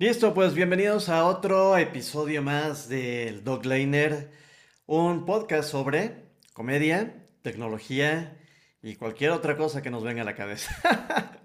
[0.00, 4.30] Listo, pues bienvenidos a otro episodio más del Dogliner,
[4.86, 8.38] un podcast sobre comedia, tecnología
[8.82, 10.74] y cualquier otra cosa que nos venga a la cabeza.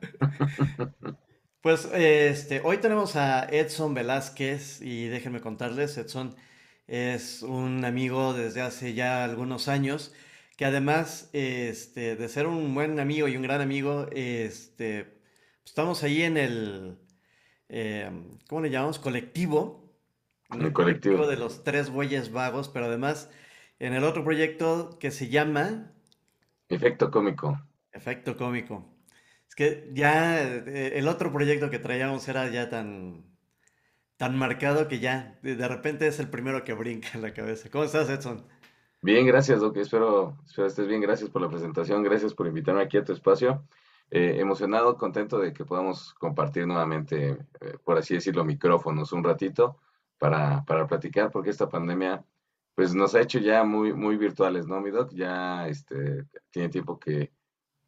[1.62, 6.34] pues este, hoy tenemos a Edson Velázquez y déjenme contarles, Edson
[6.88, 10.14] es un amigo desde hace ya algunos años
[10.56, 15.20] que además este, de ser un buen amigo y un gran amigo, este,
[15.66, 17.05] estamos ahí en el
[17.70, 18.10] eh,
[18.48, 19.00] ¿cómo le llamamos?
[19.00, 19.92] Colectivo.
[20.52, 21.28] el colectivo.
[21.28, 23.30] de los tres bueyes vagos, pero además
[23.80, 25.92] en el otro proyecto que se llama...
[26.70, 27.60] Efecto cómico.
[27.92, 28.86] Efecto cómico.
[29.48, 33.26] Es que ya eh, el otro proyecto que traíamos era ya tan,
[34.18, 37.70] tan marcado que ya de repente es el primero que brinca en la cabeza.
[37.70, 38.46] ¿Cómo estás, Edson?
[39.02, 39.78] Bien, gracias, Doc.
[39.78, 41.00] Espero, espero estés bien.
[41.00, 42.02] Gracias por la presentación.
[42.02, 43.64] Gracias por invitarme aquí a tu espacio.
[44.12, 49.80] Eh, emocionado, contento de que podamos compartir nuevamente, eh, por así decirlo, micrófonos un ratito
[50.20, 52.24] para, para, platicar, porque esta pandemia
[52.76, 55.12] pues nos ha hecho ya muy, muy virtuales, ¿no, mi doc?
[55.14, 57.32] Ya este, tiene tiempo que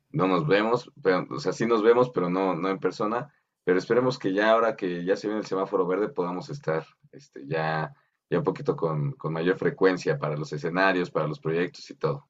[0.10, 3.32] no nos vemos, pero, o sea, sí nos vemos, pero no, no en persona,
[3.64, 7.46] pero esperemos que ya ahora que ya se viene el semáforo verde podamos estar este,
[7.48, 7.94] ya,
[8.30, 12.28] ya un poquito con, con mayor frecuencia para los escenarios, para los proyectos y todo.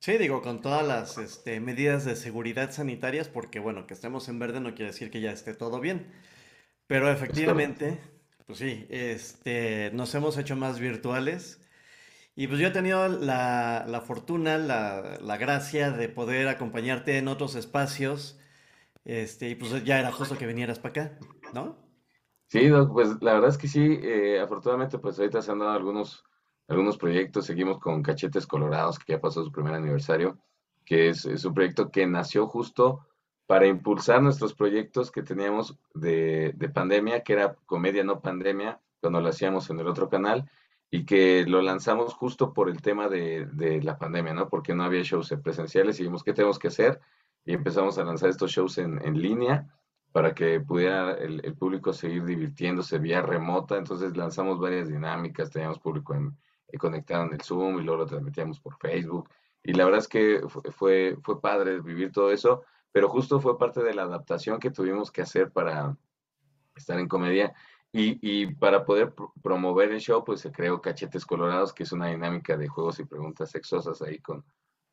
[0.00, 4.38] Sí, digo, con todas las este, medidas de seguridad sanitarias, porque bueno, que estemos en
[4.38, 6.10] verde no quiere decir que ya esté todo bien.
[6.86, 8.00] Pero efectivamente,
[8.46, 11.60] pues sí, este, nos hemos hecho más virtuales.
[12.34, 17.28] Y pues yo he tenido la, la fortuna, la, la, gracia de poder acompañarte en
[17.28, 18.40] otros espacios.
[19.04, 21.18] Este, y pues ya era justo que vinieras para acá,
[21.52, 21.76] ¿no?
[22.48, 26.24] Sí, pues la verdad es que sí, eh, afortunadamente pues ahorita se han dado algunos
[26.70, 27.46] algunos proyectos.
[27.46, 30.38] Seguimos con Cachetes Colorados, que ya pasó su primer aniversario,
[30.86, 33.06] que es, un proyecto que nació justo
[33.46, 39.28] para impulsar nuestros proyectos que teníamos de, pandemia, que era comedia no pandemia, cuando lo
[39.28, 40.48] hacíamos en el otro canal,
[40.92, 44.48] y que lo lanzamos justo por el tema de, la pandemia, ¿no?
[44.48, 47.00] Porque no había shows presenciales y vimos qué tenemos que hacer
[47.44, 49.74] y empezamos a lanzar estos shows en, línea
[50.12, 53.76] para que pudiera el, el, público seguir divirtiéndose vía remota.
[53.76, 56.36] Entonces lanzamos varias dinámicas, teníamos público en,
[56.78, 59.28] conectaron el Zoom y luego lo transmitíamos por Facebook.
[59.62, 63.82] Y la verdad es que fue, fue padre vivir todo eso, pero justo fue parte
[63.82, 65.96] de la adaptación que tuvimos que hacer para
[66.74, 67.54] estar en comedia.
[67.92, 72.06] Y, y para poder promover el show, pues se creó Cachetes Colorados, que es una
[72.06, 74.44] dinámica de juegos y preguntas sexosas ahí con,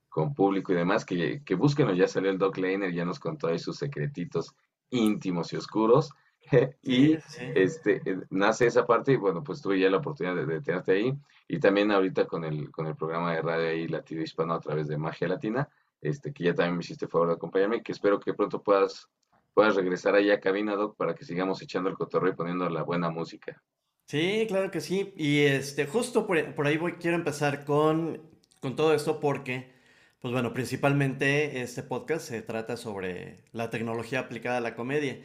[0.10, 3.48] con público y demás, que, que búsquenlo, ya salió el Doc Laner, ya nos contó
[3.48, 4.56] ahí sus secretitos
[4.90, 6.12] íntimos y oscuros.
[6.84, 7.18] y
[7.56, 10.94] este eh, nace esa parte y bueno, pues tuve ya la oportunidad de, de, tenerte
[10.94, 11.14] ahí
[11.48, 14.88] y también ahorita con el, con el programa de radio ahí Latido Hispano a través
[14.88, 15.70] de Magia Latina,
[16.02, 19.10] este, que ya también me hiciste favor de acompañarme que espero que pronto puedas,
[19.54, 22.84] puedas regresar allá a cabina, Doc, para que sigamos echando el cotorreo y poniendo la
[22.84, 23.62] buena música.
[24.06, 25.14] Sí, claro que sí.
[25.18, 28.22] Y este, justo por, por ahí voy, quiero empezar con,
[28.62, 29.74] con todo esto porque,
[30.20, 35.20] pues bueno, principalmente este podcast se trata sobre la tecnología aplicada a la comedia.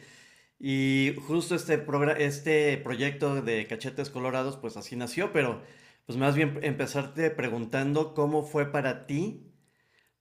[0.65, 1.85] Y justo este,
[2.19, 5.61] este proyecto de Cachetes Colorados, pues así nació, pero
[6.05, 9.51] pues más bien empezarte preguntando cómo fue para ti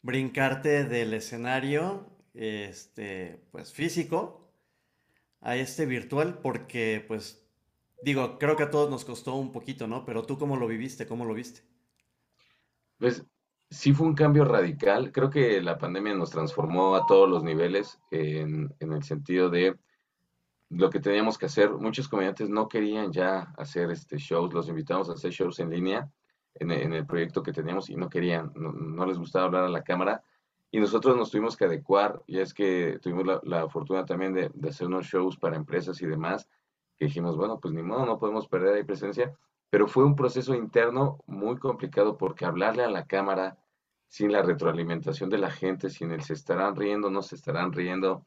[0.01, 4.53] brincarte del escenario este, pues físico
[5.41, 7.49] a este virtual, porque pues
[8.03, 10.05] digo, creo que a todos nos costó un poquito, ¿no?
[10.05, 11.61] Pero tú cómo lo viviste, cómo lo viste.
[12.99, 13.25] Pues
[13.71, 15.13] sí fue un cambio radical.
[15.13, 19.77] Creo que la pandemia nos transformó a todos los niveles en, en el sentido de
[20.73, 21.71] lo que teníamos que hacer.
[21.71, 26.11] Muchos comediantes no querían ya hacer este shows, los invitamos a hacer shows en línea
[26.55, 30.23] en, el proyecto que teníamos y no querían, no, les gustaba hablar a la cámara.
[30.71, 34.87] Y nosotros nos tuvimos que adecuar, y es que tuvimos la, fortuna también de, hacer
[34.87, 36.49] unos shows para empresas y demás,
[36.99, 39.37] que dijimos, bueno, pues ni modo, no podemos perder ahí presencia,
[39.69, 43.59] pero fue un proceso interno muy complicado porque hablarle a la cámara
[44.09, 48.25] sin la retroalimentación de la gente, sin el se estarán riendo, no se estarán riendo,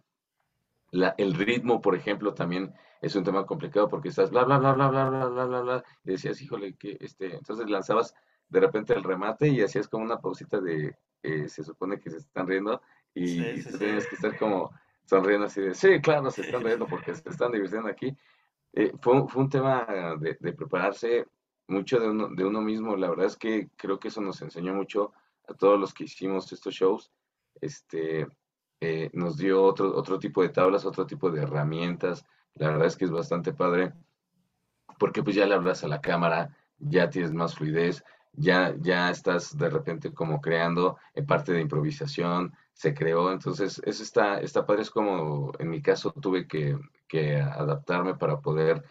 [1.18, 4.90] el ritmo, por ejemplo, también es un tema complicado porque estás bla, bla, bla, bla,
[4.90, 8.14] bla, bla, bla, bla, bla, y decías, híjole, que este, entonces lanzabas
[8.50, 12.18] de repente el remate y hacías como una pausita de, eh, se supone que se
[12.18, 12.82] están riendo
[13.14, 14.72] y, tenías que estar como
[15.06, 18.16] sonriendo así de, sí, claro, se están riendo porque se están divirtiendo aquí.
[18.74, 19.86] Eh, fue, fue, un tema
[20.20, 21.26] de, de, prepararse
[21.68, 24.74] mucho de uno, de uno mismo, la verdad es que creo que eso nos enseñó
[24.74, 25.14] mucho
[25.48, 27.12] a todos los que hicimos estos shows,
[27.62, 28.28] este,
[28.82, 32.26] eh, nos dio otro, otro tipo de tablas, otro tipo de herramientas.
[32.56, 33.94] La verdad es que es bastante padre,
[35.00, 39.58] porque pues ya le hablas a la cámara, ya tienes más fluidez, ya, ya estás
[39.58, 44.92] de repente como creando parte de improvisación, se creó, entonces eso está, está padre, es
[44.92, 48.84] como en mi caso tuve que, que adaptarme para poder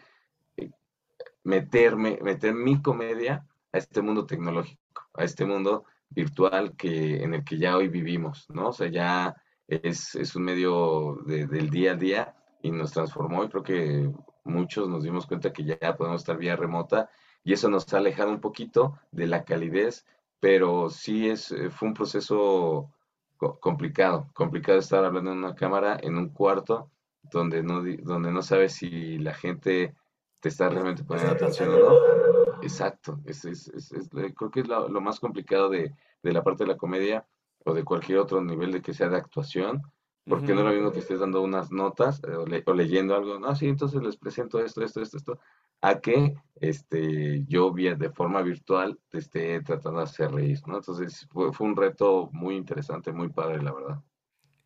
[1.43, 7.43] meterme, meter mi comedia a este mundo tecnológico, a este mundo virtual que, en el
[7.43, 8.69] que ya hoy vivimos, ¿no?
[8.69, 9.35] O sea, ya
[9.67, 14.11] es, es un medio del día a día y nos transformó y creo que
[14.43, 17.09] muchos nos dimos cuenta que ya podemos estar vía remota
[17.43, 20.05] y eso nos ha alejado un poquito de la calidez,
[20.39, 22.91] pero sí es, eh, fue un proceso
[23.37, 26.89] complicado, complicado estar hablando en una cámara, en un cuarto,
[27.21, 29.95] donde no, donde no sabes si la gente
[30.39, 32.61] te está realmente poniendo atención o no.
[32.61, 33.91] Exacto, es, es,
[34.35, 37.25] creo que es lo, más complicado de, de, la parte de la comedia
[37.65, 39.81] o de cualquier otro nivel de que sea de actuación,
[40.27, 43.55] porque no es lo mismo que estés dando unas notas eh, o, leyendo algo, no,
[43.55, 45.39] sí, entonces les presento esto, esto, esto, esto,
[45.81, 50.77] a que este, yo vía de forma virtual te esté tratando de hacer reír, ¿no?
[50.77, 54.01] Entonces fue, fue un reto muy interesante, muy padre, la verdad.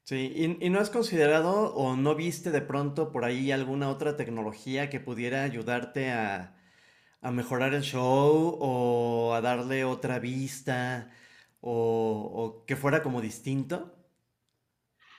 [0.03, 4.15] Sí, ¿Y, ¿Y, no has considerado o no viste de pronto por ahí alguna otra
[4.15, 6.55] tecnología que pudiera ayudarte a,
[7.21, 11.11] a mejorar el show o a darle otra vista
[11.61, 13.93] o, que fuera como distinto?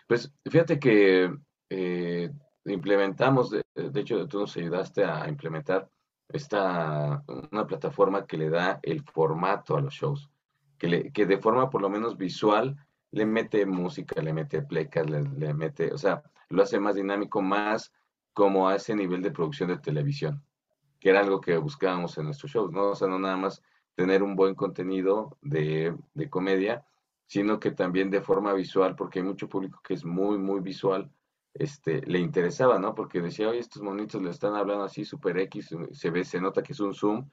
[0.06, 1.32] Pues fíjate que
[1.68, 2.30] eh,
[2.64, 3.62] implementamos, de,
[3.94, 5.88] hecho tú nos ayudaste a implementar
[6.28, 7.22] esta,
[7.52, 10.30] una plataforma que le da el formato a los shows,
[10.78, 12.76] que, le, que de forma por lo menos visual
[13.12, 17.42] le mete música, le mete plecas, le, le, mete, o sea, lo hace más dinámico,
[17.42, 17.92] más
[18.32, 20.42] como a ese nivel de producción de televisión,
[21.00, 22.90] que era algo que buscábamos en nuestros shows, ¿no?
[22.90, 23.62] O sea, no nada más
[24.00, 26.86] tener un buen contenido de, de comedia,
[27.26, 31.12] sino que también de forma visual, porque hay mucho público que es muy, muy visual,
[31.52, 32.94] este, le interesaba, ¿no?
[32.94, 36.62] Porque decía, oye, estos monitos le están hablando así, super X, se ve, se nota
[36.62, 37.28] que es un Zoom,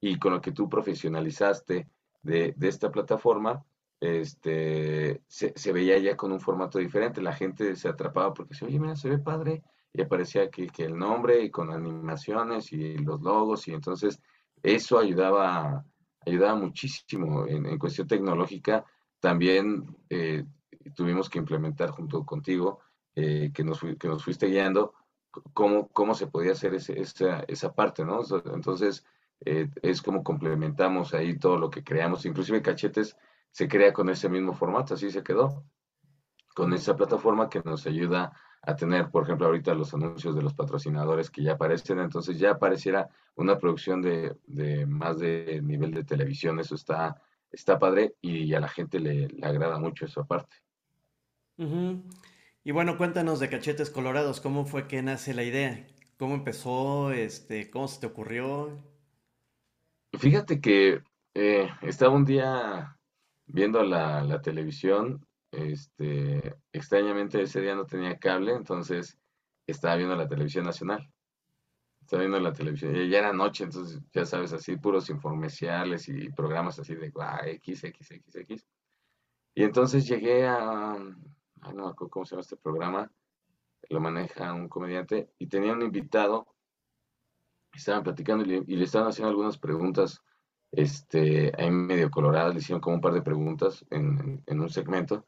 [0.00, 1.88] y con lo que tú profesionalizaste
[2.20, 3.64] de, de esta plataforma,
[4.00, 8.80] este, se, veía ya con un formato diferente, la gente se atrapaba porque decía, oye,
[8.80, 9.62] mira, se ve padre,
[9.92, 14.20] y aparecía que, que el nombre y con animaciones y los logos, y entonces
[14.62, 15.84] eso ayudaba,
[16.26, 18.84] ayudaba muchísimo en, cuestión tecnológica.
[19.20, 20.44] También eh,
[20.94, 22.80] tuvimos que implementar junto contigo,
[23.14, 24.94] eh, que, nos, que nos fuiste guiando,
[25.54, 28.20] cómo, cómo se podía hacer ese, esa, esa parte, ¿no?
[28.54, 29.04] Entonces,
[29.44, 33.16] eh, es como complementamos ahí todo lo que creamos, inclusive Cachetes
[33.50, 35.64] se crea con ese mismo formato, así se quedó,
[36.54, 38.32] con esa plataforma que nos ayuda
[38.62, 42.52] a tener, por ejemplo, ahorita los anuncios de los patrocinadores que ya aparecen, entonces ya
[42.52, 47.20] apareciera una producción de, de más de nivel de televisión, eso está,
[47.50, 50.56] está padre y a la gente le, le agrada mucho esa parte.
[52.64, 55.86] Y bueno, cuéntanos de Cachetes Colorados, ¿cómo fue que nace la idea?
[56.16, 57.10] ¿Cómo empezó?
[57.12, 58.78] Este, ¿Cómo se te ocurrió?
[60.18, 61.02] Fíjate que
[61.34, 62.96] eh, estaba un día
[63.46, 69.18] viendo la, la, televisión, este, extrañamente ese día no tenía cable, entonces
[69.66, 71.08] estaba viendo la televisión nacional.
[72.00, 76.78] Estaba viendo la televisión, ya era noche, entonces ya sabes, así puros informeciales y programas
[76.78, 78.66] así de ah, X, X, X, X.
[79.54, 83.10] Y entonces llegué a, no me acuerdo cómo se llama este programa,
[83.88, 86.46] lo maneja un comediante, y tenía un invitado,
[87.72, 90.20] estaban platicando y le, estaban haciendo algunas preguntas
[90.72, 95.24] este, ahí medio coloradas, le hicieron como un par de preguntas en, un segmento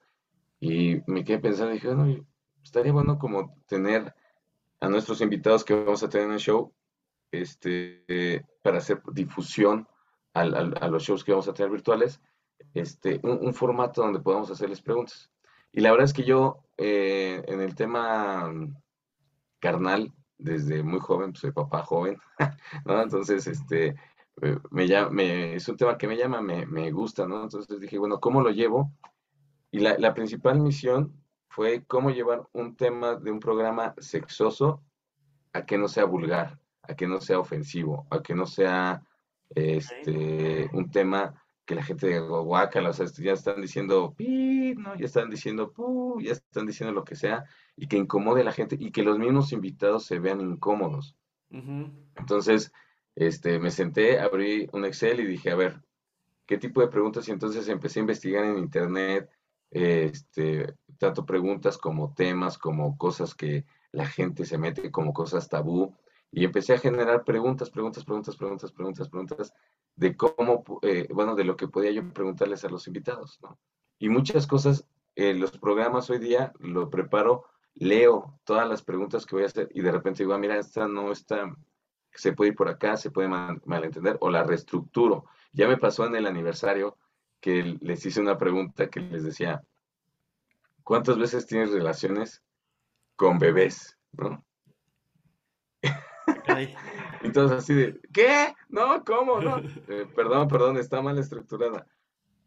[0.65, 2.27] y me quedé pensando, dije, bueno,
[2.63, 4.15] estaría bueno como tener
[4.81, 6.73] a nuestros invitados que vamos a tener en el show,
[7.31, 9.87] este, para hacer difusión
[10.33, 10.47] a
[10.89, 12.19] los shows que vamos a tener virtuales,
[12.73, 15.31] este, un, formato donde podamos hacerles preguntas.
[15.71, 18.51] Y la verdad es que yo eh, en el tema
[19.61, 22.17] carnal, desde muy joven, pues soy papá joven,
[22.87, 23.03] ¿no?
[23.03, 23.97] Entonces, este,
[24.41, 27.43] eh, me, me, es un tema que me llama, me, me, gusta, ¿no?
[27.43, 28.91] Entonces dije, bueno, ¿cómo lo llevo?
[29.75, 31.13] Y la, la, principal misión
[31.49, 34.85] fue cómo llevar un tema de un programa sexoso
[35.53, 39.03] a que no sea vulgar, a que no sea ofensivo, a que no sea
[39.53, 44.95] este, un tema que la gente de guacala, o sea, ya están diciendo pi, ¿no?
[44.95, 48.53] Ya están diciendo pu, ya están diciendo lo que sea, y que incomode a la
[48.53, 51.17] gente, y que los mismos invitados se vean incómodos.
[51.51, 52.73] Entonces,
[53.17, 55.83] este, me senté, abrí un Excel y dije, a ver,
[56.47, 57.27] ¿qué tipo de preguntas?
[57.27, 59.29] Y entonces empecé a investigar en internet,
[59.75, 65.95] este, tanto preguntas como temas, como cosas que la gente se mete como cosas tabú,
[66.31, 69.55] y empecé a generar preguntas, preguntas, preguntas, preguntas, preguntas, preguntas
[69.97, 73.59] de cómo, eh, bueno, de lo que podía yo preguntarles a los invitados, ¿no?
[73.99, 79.37] Y muchas cosas, eh, los programas hoy día lo preparo, leo todas las preguntas que
[79.37, 81.55] voy a hacer y de repente digo, ah, mira, esta no está,
[82.13, 85.27] se puede ir por acá, se puede malentender, o la reestructuro.
[85.53, 86.97] Ya me pasó en el aniversario
[87.45, 89.63] que les hice una pregunta que les decía,
[90.83, 92.43] ¿cuántas veces tienes relaciones
[93.17, 93.99] con bebés?
[94.13, 94.43] ¿no?
[97.35, 98.55] Todos así de, ¿qué?
[98.71, 99.43] No, ¿cómo?
[99.43, 99.59] No.
[99.59, 101.87] Eh, perdón, perdón, está mal estructurada.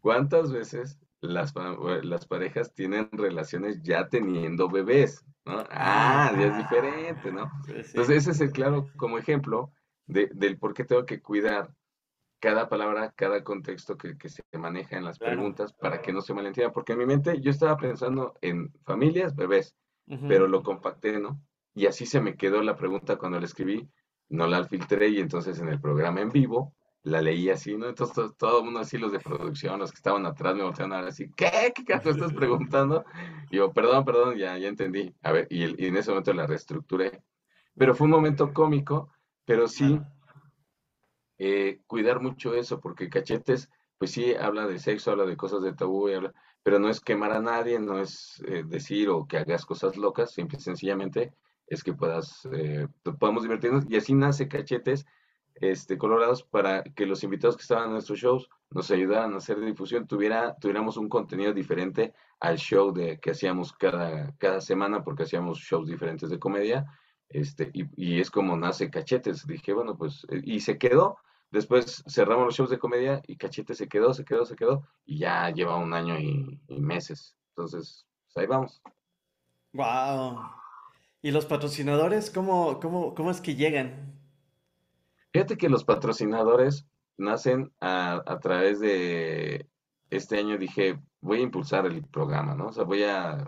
[0.00, 1.54] ¿Cuántas veces las,
[2.02, 5.24] las parejas tienen relaciones ya teniendo bebés?
[5.44, 5.62] ¿no?
[5.70, 7.48] Ah, ya es diferente, ¿no?
[7.68, 9.70] Entonces ese es el claro como ejemplo
[10.06, 11.72] de, del por qué tengo que cuidar
[12.40, 16.72] cada palabra, cada contexto que, se maneja en las preguntas para que no se malentienda.
[16.72, 19.74] Porque en mi mente yo estaba pensando en familias, bebés,
[20.06, 21.40] pero lo compacté, ¿no?
[21.74, 23.88] Y así se me quedó la pregunta cuando la escribí,
[24.28, 27.88] no la filtré y entonces en el programa en vivo la leí así, ¿no?
[27.88, 31.00] Entonces todo, el mundo así, los de producción, los que estaban atrás me voltearon a
[31.00, 31.72] ver así, ¿qué?
[31.74, 33.04] ¿Qué caso estás preguntando?
[33.50, 35.14] Y yo, perdón, perdón, ya, ya entendí.
[35.22, 37.22] A ver, y, y en ese momento la reestructuré.
[37.76, 39.10] Pero fue un momento cómico,
[39.44, 40.00] pero sí
[41.38, 45.72] eh, cuidar mucho eso, porque cachetes, pues sí, habla de sexo, habla de cosas de
[45.72, 46.08] tabú,
[46.62, 50.32] pero no es quemar a nadie, no es eh, decir o que hagas cosas locas,
[50.32, 51.34] simple y sencillamente
[51.66, 55.06] es que puedas, eh, podamos divertirnos y así nace cachetes
[55.54, 59.60] este, colorados para que los invitados que estaban en nuestros shows nos ayudaran a hacer
[59.60, 65.24] difusión, tuviera, tuviéramos un contenido diferente al show de, que hacíamos cada, cada semana, porque
[65.24, 66.86] hacíamos shows diferentes de comedia,
[67.28, 69.46] este, y, y, es como nace Cachetes.
[69.46, 71.18] Dije, bueno, pues, y se quedó,
[71.50, 75.18] Después cerramos los shows de comedia y Cachete se quedó, se quedó, se quedó y
[75.18, 77.36] ya lleva un año y, meses.
[77.50, 78.82] Entonces, pues ahí vamos.
[79.72, 80.40] Wow.
[81.22, 84.18] ¿Y los patrocinadores cómo, cómo, cómo es que llegan?
[85.32, 86.86] Fíjate que los patrocinadores
[87.16, 89.68] nacen a, a, través de
[90.10, 92.68] este año dije, voy a impulsar el programa, ¿no?
[92.68, 93.46] O sea, voy a,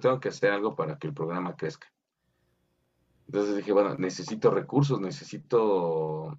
[0.00, 1.92] tengo que hacer algo para que el programa crezca.
[3.26, 6.38] Entonces dije, bueno, necesito recursos, necesito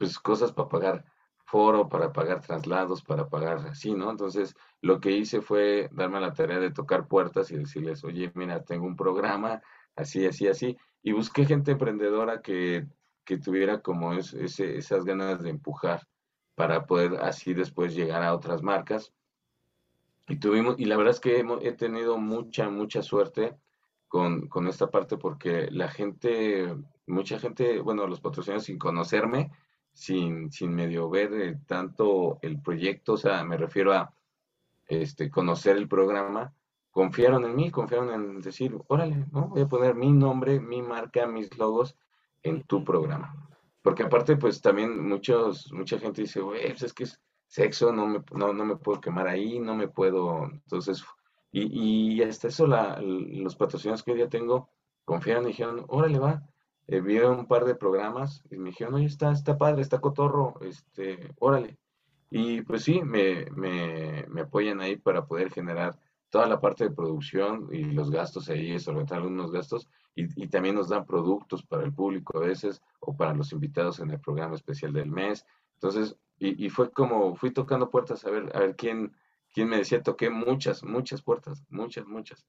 [0.00, 1.04] pues cosas para pagar
[1.44, 4.10] foro, para pagar traslados, para pagar así, ¿no?
[4.10, 8.64] Entonces, lo que hice fue darme la tarea de tocar puertas y decirles, oye, mira,
[8.64, 9.60] tengo un programa,
[9.94, 12.86] así, así, así, y busqué gente emprendedora que,
[13.24, 16.08] que tuviera como ese, esas ganas de empujar
[16.54, 19.12] para poder así después llegar a otras marcas.
[20.28, 23.54] Y tuvimos, y la verdad es que he tenido mucha, mucha suerte
[24.08, 26.74] con, con esta parte porque la gente,
[27.06, 29.50] mucha gente, bueno, los patrocinadores sin conocerme,
[29.92, 34.14] sin, sin medio ver eh, tanto el proyecto, o sea, me refiero a
[34.86, 36.52] este, conocer el programa,
[36.90, 39.48] confiaron en mí, confiaron en decir, órale, ¿no?
[39.48, 41.96] Voy a poner mi nombre, mi marca, mis logos
[42.42, 43.34] en tu programa.
[43.82, 48.06] Porque aparte, pues también muchos, mucha gente dice, güey, pues es que es sexo, no
[48.06, 51.04] me, no, me puedo quemar ahí, no me puedo, entonces,
[51.50, 54.70] y, y hasta eso la, los patrocinadores que hoy día tengo
[55.04, 56.42] confiaron y dijeron, órale, va,
[56.90, 60.56] eh, vi un par de programas y me dijeron, oye, está, está padre, está cotorro,
[60.62, 61.78] este, órale.
[62.30, 65.96] Y pues sí, me, me, me, apoyan ahí para poder generar
[66.30, 70.74] toda la parte de producción y los gastos ahí, solventar algunos gastos, y, y, también
[70.74, 74.56] nos dan productos para el público a veces o para los invitados en el programa
[74.56, 75.46] especial del mes.
[75.74, 79.12] Entonces, y, y fue como, fui tocando puertas a ver, a ver quién,
[79.54, 82.44] quién me decía, toqué muchas, muchas puertas, muchas, muchas.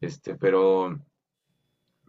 [0.00, 0.98] Este, pero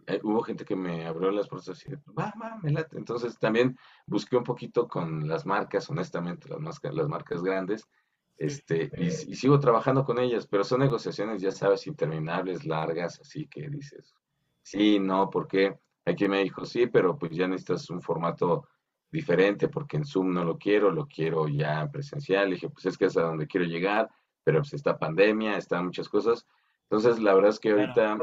[0.06, 2.96] eh, hubo gente que me abrió las puertas y va, va, me late.
[2.96, 7.88] Entonces también busqué un poquito con las marcas, honestamente, las, marcas, las marcas grandes,
[8.36, 13.68] este, y, sigo trabajando con ellas, pero son negociaciones, ya sabes, interminables, largas, así que
[13.68, 14.12] dices,
[14.60, 18.66] sí, no, porque hay quien me dijo, sí, pero pues ya necesitas un formato
[19.10, 22.50] diferente, porque en Zoom no lo quiero, lo quiero ya presencial.
[22.50, 24.10] dije, pues es que es a donde quiero llegar,
[24.42, 26.46] pero pues está pandemia, están muchas cosas.
[26.94, 28.18] Entonces, la verdad es que ahorita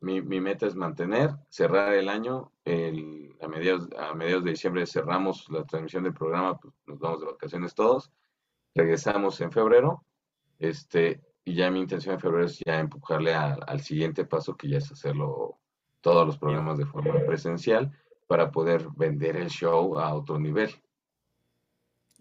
[0.00, 2.50] mi, meta es mantener, cerrar el año.
[2.64, 7.26] a, mediados, a mediados de diciembre cerramos la transmisión del programa, pues nos vamos de
[7.26, 8.10] vacaciones todos.
[8.74, 10.02] Regresamos en febrero.
[10.58, 14.78] Este, y ya mi intención en febrero es ya empujarle al siguiente paso, que ya
[14.78, 15.58] es hacerlo
[16.00, 17.92] todos los programas de forma presencial
[18.26, 20.70] para poder vender el show a otro nivel.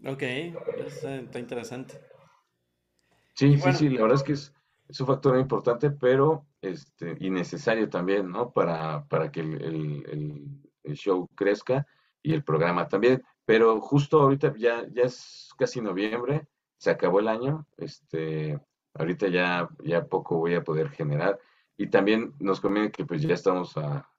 [0.05, 0.23] Ok,
[0.85, 2.01] está interesante.
[3.33, 4.55] Sí, sí, sí, la verdad es que es,
[4.87, 8.51] es un factor importante, pero este, y también, ¿no?
[8.51, 10.61] Para, para que el,
[10.93, 11.87] show crezca
[12.21, 13.23] y el programa también.
[13.45, 18.59] Pero justo ahorita ya, ya es casi noviembre, se acabó el año, este,
[18.93, 21.39] ahorita ya, ya poco voy a poder generar.
[21.77, 24.09] Y también nos conviene que pues ya estamos a,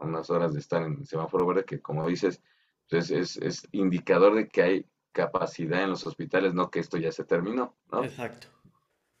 [0.00, 2.40] unas horas de estar en semáforo verde, que como dices,
[2.88, 7.10] pues es, es indicador de que hay capacidad en los hospitales, no que esto ya
[7.10, 8.04] se terminó, ¿no?
[8.04, 8.55] Exacto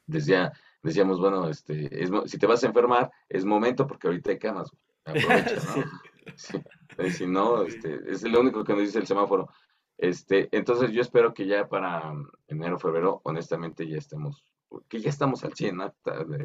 [0.06, 1.90] decía, decíamos, bueno, este,
[2.26, 4.70] si te vas a enfermar, es momento porque ahorita hay camas,
[5.04, 6.06] aprovecha, ¿no?
[7.10, 9.48] Si no, este, es lo único que nos dice el semáforo.
[9.98, 12.12] Este, entonces yo espero que ya para
[12.48, 14.44] enero, febrero, honestamente ya estemos,
[14.88, 15.80] que ya estamos al 100,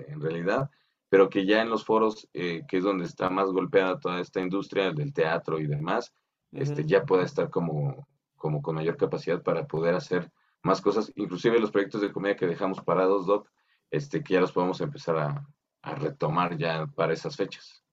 [0.07, 0.69] en realidad,
[1.09, 4.39] pero que ya en los foros, eh, que es donde está más golpeada toda esta
[4.39, 6.13] industria del teatro y demás,
[6.51, 10.31] este, ya pueda estar como, como con mayor capacidad para poder hacer
[10.63, 13.49] más cosas, inclusive los proyectos de comedia que dejamos parados, Doc,
[13.89, 15.47] este, que ya los podemos empezar a,
[15.95, 17.83] retomar ya para esas fechas.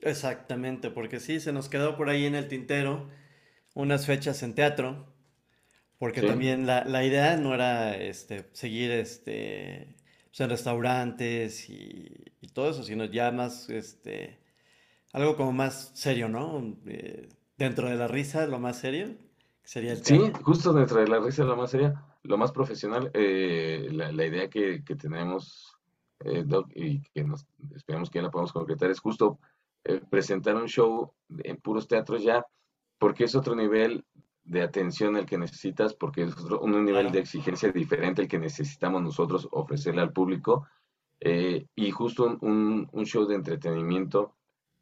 [0.00, 3.10] Exactamente, porque sí, se nos quedó por ahí en el tintero
[3.74, 5.12] unas fechas en teatro,
[5.98, 9.94] porque también la, idea no era este, seguir este,
[10.30, 12.24] pues, en restaurantes y,
[12.54, 14.40] todo eso, sino ya más, este,
[15.12, 16.78] algo como más serio, ¿no?
[16.86, 19.16] Eh, dentro de la risa, lo más serio,
[19.68, 23.88] sería el Sí, justo dentro de la risa, lo más serio, lo más profesional, eh,
[23.92, 25.76] la, idea que, tenemos,
[26.20, 29.38] eh, Doc, y que nos esperamos que ya la podamos concretar, es justo
[30.10, 31.12] presentar un show
[31.44, 32.44] en puros teatros ya,
[32.98, 34.04] porque es otro nivel
[34.42, 39.02] de atención el que necesitas, porque es un nivel de exigencia diferente el que necesitamos
[39.02, 40.66] nosotros ofrecerle al público,
[41.20, 44.36] eh, y justo un, show de entretenimiento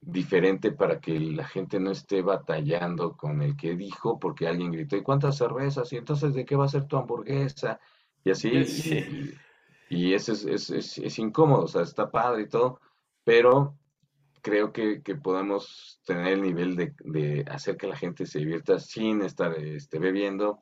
[0.06, 4.96] diferente para que la gente no esté batallando con el que dijo, porque alguien gritó,
[4.96, 5.92] ¿y cuántas cervezas?
[5.92, 7.80] ¿Y entonces de qué va a ser tu hamburguesa?
[8.24, 8.50] Y así,
[9.90, 12.80] y, eso es, es, es incómodo, o sea, está padre y todo,
[13.24, 13.76] pero
[14.42, 18.78] creo que, que podemos tener el nivel de, de, hacer que la gente se divierta
[18.78, 20.60] sin estar este, bebiendo,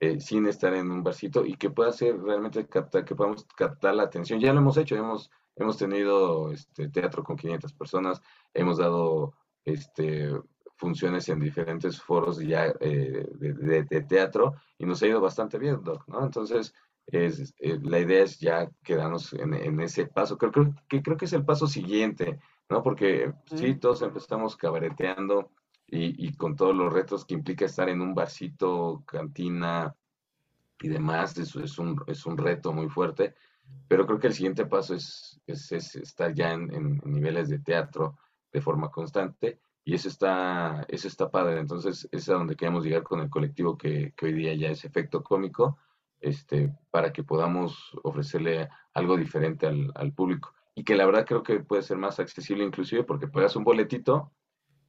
[0.00, 3.94] eh, sin estar en un barcito y que pueda ser realmente captar, que podamos captar
[3.94, 4.38] la atención.
[4.38, 8.22] Ya lo hemos hecho, hemos, hemos tenido este, teatro con 500 personas,
[8.54, 10.32] hemos dado este,
[10.76, 15.80] funciones en diferentes foros ya eh, de, de, teatro y nos ha ido bastante bien,
[16.06, 16.24] ¿no?
[16.24, 16.74] Entonces,
[17.06, 20.38] es, eh, la idea es ya quedarnos en, en ese paso.
[20.38, 22.38] Creo, creo, que, creo que es el paso siguiente
[22.72, 22.82] ¿no?
[22.82, 25.50] Porque sí, todos empezamos cabareteando
[25.86, 29.94] y, con todos los retos que implica estar en un barcito, cantina
[30.80, 33.34] y demás, eso es un, es un reto muy fuerte,
[33.88, 38.18] pero creo que el siguiente paso es, es, estar ya en, niveles de teatro
[38.52, 43.02] de forma constante y eso está, eso está padre, entonces es a donde queremos llegar
[43.02, 45.78] con el colectivo que, hoy día ya es efecto cómico,
[46.20, 50.54] este, para que podamos ofrecerle algo diferente al, al público.
[50.74, 54.32] Y que la verdad creo que puede ser más accesible inclusive porque pagas un boletito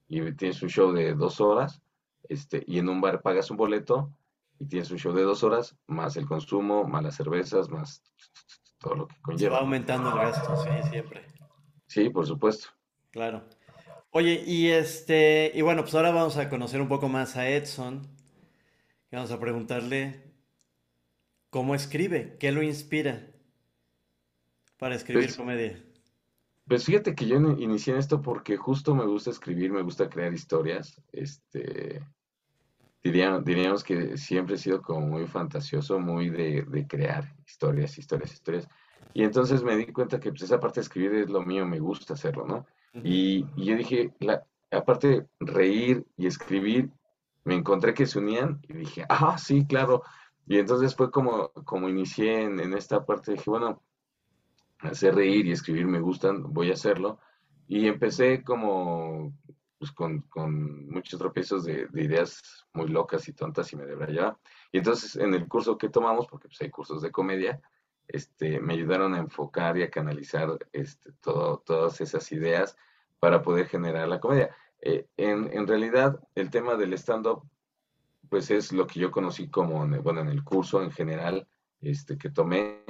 [0.08, 1.82] y tienes un show de dos horas
[2.30, 4.12] este, y en un bar pagas un boleto
[4.60, 8.02] y tienes un show de dos horas más el consumo, más las cervezas, más
[8.84, 9.39] todo lo que conlleva.
[9.39, 11.26] Se va aumentando el gasto, sí, siempre.
[11.88, 12.67] Sí, por supuesto.
[13.12, 13.43] Claro.
[14.12, 18.02] Oye, y este, y bueno, pues ahora vamos a conocer un poco más a Edson.
[19.12, 20.34] Vamos a preguntarle
[21.50, 23.32] cómo escribe, qué lo inspira
[24.78, 25.84] para escribir Pues, comedia.
[26.67, 30.34] pues fíjate que yo inicié en esto porque justo me gusta escribir, me gusta crear
[30.34, 31.02] historias.
[31.12, 32.02] Este,
[33.04, 38.32] diríamos, diríamos que siempre he sido como muy fantasioso, muy de, de crear historias, historias,
[38.34, 38.68] historias.
[39.13, 41.80] Y entonces me di cuenta que pues, esa parte de escribir es lo mío, me
[41.80, 42.66] gusta hacerlo, ¿no?
[43.04, 46.92] Y yo dije, la, aparte de reír y escribir,
[47.44, 50.04] me encontré que se unían y dije, ah, sí, claro.
[50.48, 53.82] Y entonces fue como, como inicié en, en esta parte, dije, bueno,
[54.80, 57.20] hacer reír y escribir me gustan, voy a hacerlo.
[57.68, 59.34] Y empecé como
[59.91, 62.41] pues, con, muchos tropiezos de, de ideas
[62.74, 64.38] muy locas y tontas y me debrayaba.
[64.72, 67.62] Y entonces en el curso que tomamos, porque pues, hay cursos de comedia,
[68.08, 72.78] este, me ayudaron a enfocar y a canalizar este, todo, todas esas ideas
[73.19, 74.56] para poder generar la comedia.
[74.82, 77.43] Eh, en, en realidad, el tema del stand-up,
[78.30, 81.48] pues es lo que yo conocí como, en bueno, en el curso en general
[81.82, 82.84] este, que tomé,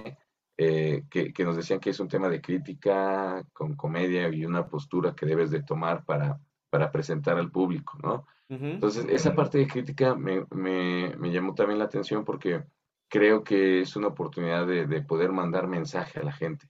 [0.57, 4.67] eh, que, que nos decían que es un tema de crítica con comedia y una
[4.67, 6.39] postura que debes de tomar para,
[6.73, 8.25] para presentar al público, ¿no?
[8.73, 12.63] Entonces, esa parte de crítica me, me- me llamó también la atención porque
[13.07, 16.67] creo que es una oportunidad de, de poder mandar mensaje a la gente.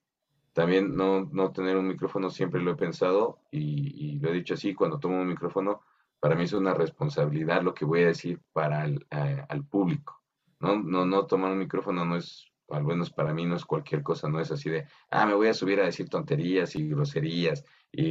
[0.52, 3.62] También no, no tener un micrófono siempre lo he pensado y,
[4.08, 5.80] y lo he dicho así, cuando tomo un micrófono,
[6.20, 10.22] para mí es una responsabilidad lo que voy a decir para el, eh, al público.
[10.60, 14.04] No, no, no tomar un micrófono no es, al menos para mí no es cualquier
[14.04, 17.64] cosa, no es así de, ah, me voy a subir a decir tonterías y groserías
[17.92, 18.06] y,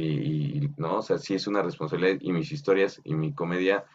[0.65, 3.85] y no, o sea, sí es una responsabilidad y mis historias y mi comedia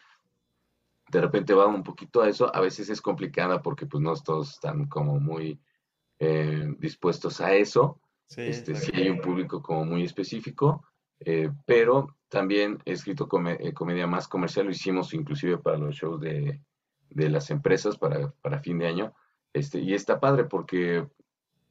[1.11, 4.51] de repente va un poquito a eso, a veces es complicada porque pues no todos
[4.55, 5.59] están como muy
[6.19, 10.85] eh, dispuestos a eso, Sí, este, sí hay un público como muy específico,
[11.21, 15.95] eh, pero también he escrito come- eh, comedia más comercial, lo hicimos inclusive para los
[15.97, 16.61] shows de,
[17.09, 19.15] de las empresas para, para fin de año,
[19.53, 21.09] este, y está padre porque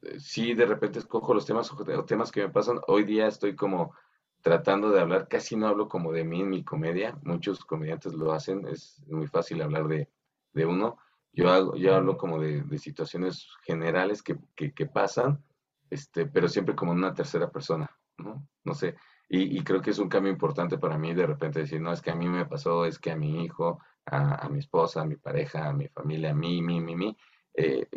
[0.01, 3.55] eh, sí de repente escojo los temas o temas que me pasan, hoy día estoy
[3.55, 3.93] como
[4.41, 8.31] tratando de hablar, casi no hablo como de mí en mi comedia, muchos comediantes lo
[8.31, 10.09] hacen, es muy fácil hablar de,
[10.53, 10.97] de uno,
[11.33, 15.43] yo, yo hablo como de, situaciones generales que, que, pasan,
[15.89, 18.47] este, pero siempre como una tercera persona, ¿no?
[18.63, 18.95] No sé,
[19.29, 22.11] Y, creo que es un cambio importante para mí de repente decir, no, es que
[22.11, 25.67] a mí me pasó, es que a mi hijo, a, mi esposa, a mi pareja,
[25.67, 27.17] a mi familia, a mí, mí, mí, mí,
[27.57, 27.87] eh,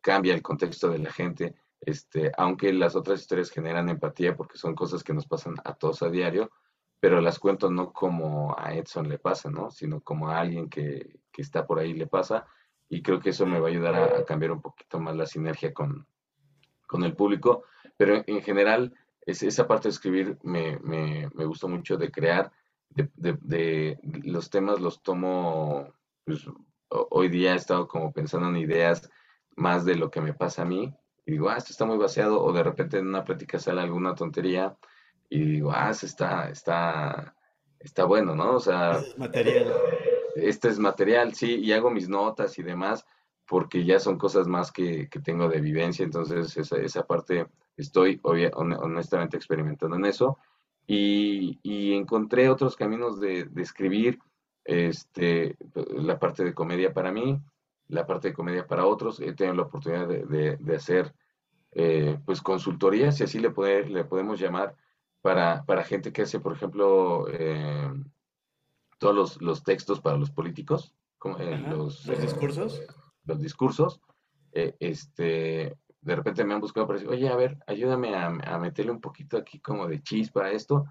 [0.00, 4.74] cambia el contexto de la gente, este, aunque las otras historias generan empatía porque son
[4.74, 6.50] cosas que nos pasan a todos a diario,
[6.98, 9.70] pero las cuento no como a Edson le pasa, ¿no?
[9.70, 12.46] Sino como a alguien que, que está por ahí le pasa,
[12.88, 15.72] y creo que eso me va a ayudar a, cambiar un poquito más la sinergia
[15.72, 16.06] con,
[16.86, 17.62] con el público,
[17.96, 18.92] pero en general
[19.24, 22.50] esa parte de escribir me, me, me gustó mucho de crear,
[22.90, 25.92] de, los temas los tomo,
[26.24, 26.46] pues,
[26.90, 29.10] hoy día he estado como pensando en ideas
[29.56, 30.94] más de lo que me pasa a mí,
[31.26, 34.14] y digo, ah, esto está muy vaciado, o de repente en una plática sale alguna
[34.14, 34.76] tontería,
[35.28, 37.34] y digo, ah, esto está, está,
[37.78, 38.56] está bueno, ¿no?
[38.56, 39.72] O sea, este es material.
[40.36, 43.06] Este es material, sí, y hago mis notas y demás,
[43.46, 47.46] porque ya son cosas más que, que tengo de vivencia, entonces esa, esa parte
[47.80, 50.38] Estoy honestamente experimentando en eso
[50.86, 51.58] y,
[51.94, 54.18] encontré otros caminos de, escribir
[54.70, 55.56] este,
[55.96, 57.40] la parte de comedia para mí,
[57.88, 59.20] la parte de comedia para otros.
[59.20, 61.12] He tenido la oportunidad de, hacer
[61.72, 63.50] eh, pues consultorías, si así le,
[63.88, 64.76] le podemos llamar,
[65.22, 67.92] para, gente que hace, por ejemplo, eh,
[68.98, 72.80] todos los, textos para los políticos, como, eh, los, discursos.
[73.24, 74.00] Los discursos.
[74.52, 79.00] este, de repente me han buscado para decir, oye, a ver, ayúdame a, meterle un
[79.00, 80.86] poquito aquí como de chispa a esto.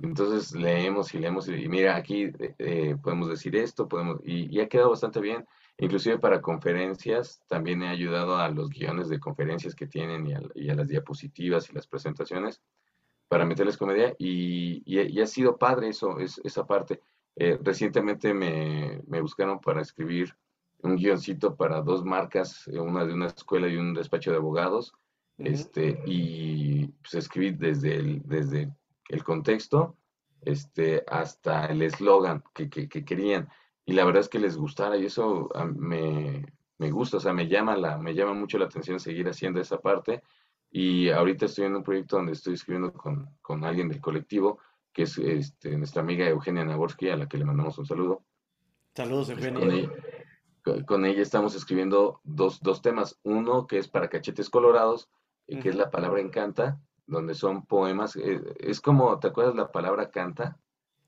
[0.00, 4.90] Entonces leemos y leemos y, mira, aquí eh, podemos decir esto, podemos, y, ha quedado
[4.90, 5.46] bastante bien.
[5.78, 10.74] Inclusive para conferencias también he ayudado a los guiones de conferencias que tienen y a,
[10.74, 12.60] las diapositivas y las presentaciones
[13.28, 17.00] para meterles comedia y, ha sido padre eso, es, esa parte.
[17.36, 20.36] Eh, recientemente me, me buscaron para escribir
[20.82, 24.92] un guioncito para dos marcas, eh, una de una escuela y un despacho de abogados,
[25.38, 28.72] este, y pues escribí desde el, desde
[29.08, 29.96] el contexto
[30.42, 33.48] este, hasta el eslogan que, que, querían.
[33.84, 36.44] Y la verdad es que les gustara y eso me,
[36.78, 39.78] me, gusta, o sea, me llama, la, me llama mucho la atención seguir haciendo esa
[39.78, 40.22] parte.
[40.70, 44.58] Y ahorita estoy en un proyecto donde estoy escribiendo con, con alguien del colectivo,
[44.92, 48.24] que es este, nuestra amiga Eugenia Nagorsky, a la que le mandamos un saludo.
[48.94, 49.90] Saludos, pues, Eugenia
[50.86, 53.18] con ella estamos escribiendo dos, temas.
[53.22, 55.10] Uno que es para cachetes colorados,
[55.46, 58.16] y que es la palabra encanta, donde son poemas.
[58.16, 60.58] Eh, es como, ¿te acuerdas la palabra canta?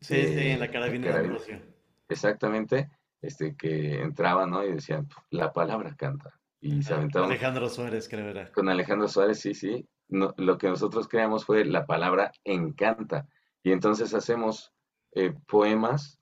[0.01, 1.63] Sí, sí, en la carabina, de
[2.09, 2.91] Exactamente,
[3.23, 4.65] este, que entraban, ¿no?
[4.65, 6.39] Y decían, la palabra canta.
[6.61, 7.31] Y se aventaban.
[7.31, 8.51] Alejandro Suárez, creo era.
[8.53, 9.89] Con Alejandro Suárez, sí, sí.
[10.09, 13.27] lo que nosotros creamos fue la palabra encanta.
[13.63, 14.73] Y entonces hacemos
[15.13, 16.19] eh, poemas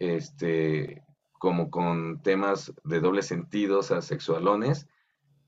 [0.00, 4.88] este, como con temas de doble sentido, o sea, sexualones,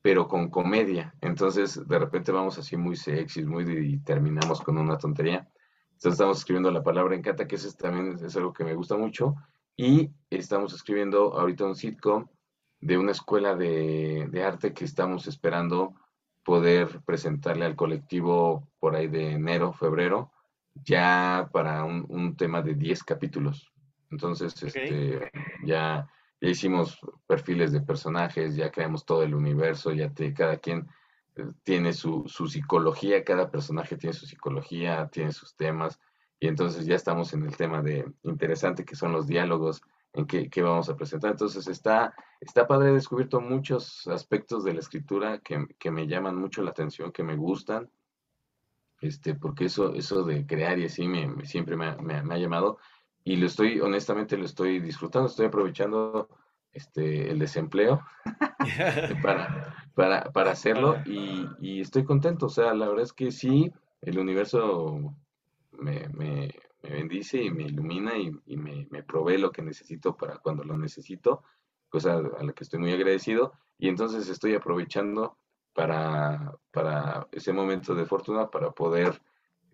[0.03, 1.15] pero con comedia.
[1.21, 5.47] Entonces, de repente vamos así muy sexy, muy y terminamos con una tontería.
[5.93, 9.33] Entonces, estamos escribiendo la palabra encanta, que eso también es algo que me gusta mucho.
[9.77, 12.27] Y estamos escribiendo ahorita un sitcom
[12.81, 15.95] de una escuela de, arte que estamos esperando
[16.43, 20.33] poder presentarle al colectivo por ahí de enero, febrero,
[20.75, 23.71] ya para un, un tema de 10 capítulos.
[24.11, 25.31] Entonces, este,
[25.63, 26.09] ya,
[26.49, 30.89] hicimos perfiles de personajes, ya creamos todo el universo, ya te, cada quien
[31.35, 35.99] eh, tiene su, psicología, cada personaje tiene su psicología, tiene sus temas,
[36.39, 40.61] y entonces ya estamos en el tema de interesante que son los diálogos, en qué,
[40.61, 41.31] vamos a presentar.
[41.31, 46.61] Entonces está, está padre, he descubierto muchos aspectos de la escritura que, me llaman mucho
[46.61, 47.89] la atención, que me gustan,
[48.99, 52.79] este, porque eso, eso de crear y así me, siempre me, me ha llamado
[53.23, 56.29] y lo estoy, honestamente, lo estoy disfrutando, estoy aprovechando
[56.73, 58.01] este, el desempleo
[59.21, 62.47] para, para, para, hacerlo y, y, estoy contento.
[62.47, 65.15] O sea, la verdad es que sí, el universo
[65.71, 70.37] me, me, bendice y me ilumina y, y me, me, provee lo que necesito para
[70.39, 71.43] cuando lo necesito,
[71.87, 73.53] cosa a la que estoy muy agradecido.
[73.77, 75.37] Y entonces estoy aprovechando
[75.73, 79.21] para, para ese momento de fortuna para poder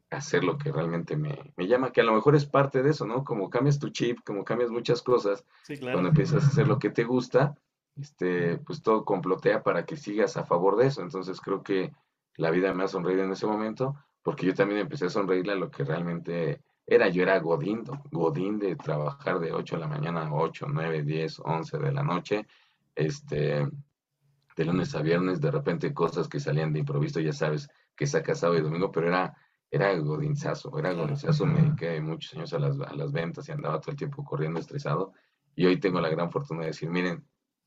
[0.09, 3.23] hacer lo que realmente me, llama, que a lo mejor es parte de eso, ¿no?
[3.23, 5.45] Como cambias tu chip, como cambias muchas cosas,
[5.79, 7.55] cuando empiezas a hacer lo que te gusta,
[7.95, 11.01] este, pues todo complotea para que sigas a favor de eso.
[11.01, 11.93] Entonces creo que
[12.37, 15.57] la vida me ha sonreído en ese momento, porque yo también empecé a sonreírle a
[15.57, 17.07] lo que realmente era.
[17.09, 21.39] Yo era Godín, Godín de trabajar de 8 de la mañana a 8, 9, 10,
[21.43, 22.47] 11 de la noche,
[22.95, 23.67] este,
[24.55, 28.33] de lunes a viernes, de repente cosas que salían de improviso, ya sabes, que saca
[28.33, 29.35] sábado y domingo, pero era
[29.71, 33.79] era godinzazo, era godinzazo, me dediqué muchos años a las, a las ventas y andaba
[33.79, 35.13] todo el tiempo corriendo estresado.
[35.55, 37.25] Y hoy tengo la gran fortuna de decir, miren,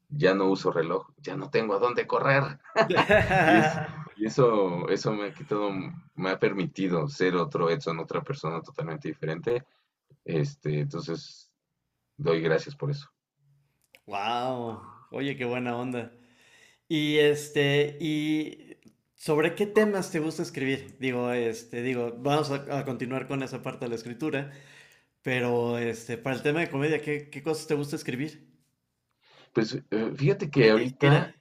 [0.08, 2.58] ya no uso reloj, ya no tengo a dónde correr.
[4.14, 5.70] Y eso, eso me ha quitado,
[6.14, 9.64] me ha permitido ser otro Edson, otra persona totalmente diferente.
[10.24, 11.50] Este, entonces,
[12.16, 13.08] doy gracias por eso.
[14.06, 16.12] Wow, oye, qué buena onda.
[16.88, 18.71] Y este, y
[19.22, 20.96] ¿sobre qué temas te gusta escribir?
[20.98, 24.50] Digo, este, digo, vamos a, a continuar con esa parte de la escritura,
[25.22, 28.50] pero este, para el tema de comedia, ¿qué, qué cosas te gusta escribir?
[29.52, 31.36] Pues eh, fíjate que ¿Qué te ahorita,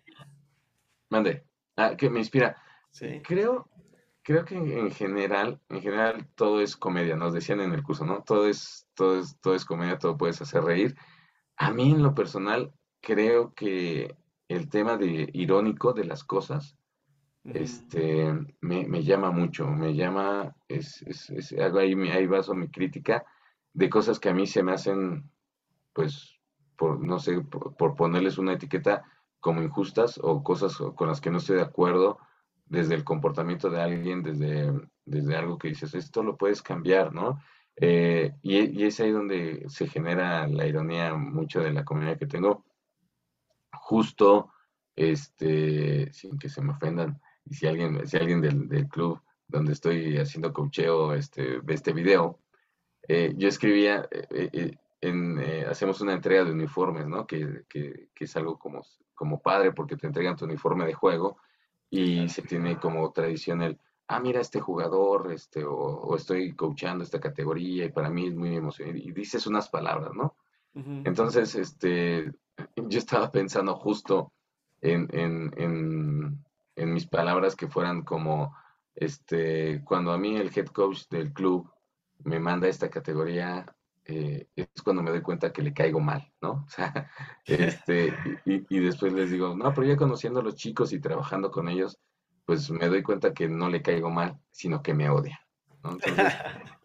[1.10, 1.44] mande,
[1.76, 2.56] ah, que me inspira.
[2.91, 3.20] Sí.
[3.24, 3.67] Creo,
[4.22, 8.22] creo que en general, en general todo es comedia, nos decían en el curso, ¿no?
[8.22, 10.96] Todo es, todo es, todo es comedia, todo puedes hacer reír.
[11.58, 14.15] A mí en lo personal creo que
[14.50, 16.78] el tema de irónico de las cosas.
[17.43, 22.69] Este, me, me llama mucho, me llama, es, es, es- hago ahí, ahí baso mi
[22.69, 23.25] crítica
[23.73, 25.30] de cosas que a mí se me hacen,
[25.93, 26.38] pues,
[26.77, 29.04] por, no sé, por, por ponerles una etiqueta
[29.39, 32.19] como injustas o cosas con las que no estoy de acuerdo
[32.65, 34.71] desde el comportamiento de alguien, desde,
[35.06, 37.41] desde algo que dices, esto lo puedes cambiar, ¿no?
[37.75, 42.27] Eh, y, y es ahí donde se genera la ironía mucho de la comunidad que
[42.27, 42.65] tengo
[43.73, 44.51] justo,
[44.95, 49.73] este, sin que se me ofendan, y si alguien, si alguien del, del club donde
[49.73, 52.39] estoy haciendo coacheo este, ve este video,
[53.08, 57.25] eh, yo escribía, eh, eh, en, hacemos una entrega de uniformes, ¿no?
[57.25, 58.82] Que, que, que es algo como,
[59.15, 61.38] como padre porque te entregan tu uniforme de juego
[61.89, 62.30] y Claro.
[62.30, 67.19] se tiene como tradición el, ah, mira este jugador, este, o, o estoy coachando esta
[67.19, 68.99] categoría y para mí es muy emocionante.
[69.04, 70.36] Y dices unas palabras, ¿no?
[70.73, 72.32] Entonces, este,
[72.77, 74.32] yo estaba pensando justo
[74.80, 78.55] en, en, en, en mis palabras que fueran como,
[78.95, 81.69] este, cuando a mí el head coach del club
[82.23, 83.65] me manda esta categoría,
[84.05, 86.51] eh, es cuando me doy cuenta que le caigo mal, ¿no?
[86.67, 87.10] O sea,
[87.45, 88.13] este,
[88.45, 91.67] y, y- después les digo, no, pero ya conociendo a los chicos y trabajando con
[91.69, 91.99] ellos,
[92.45, 95.39] pues me doy cuenta que no le caigo mal, sino que me odian,
[95.84, 95.91] ¿no?
[95.93, 96.34] Entonces,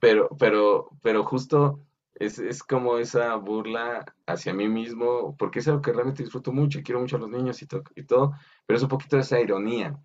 [0.00, 1.80] pero, pero, pero justo
[2.26, 6.78] es, es como esa burla hacia mí mismo, porque es algo que realmente disfruto mucho
[6.78, 8.32] y quiero mucho a los niños y, to- y todo,
[8.66, 9.98] pero es un poquito de esa ironía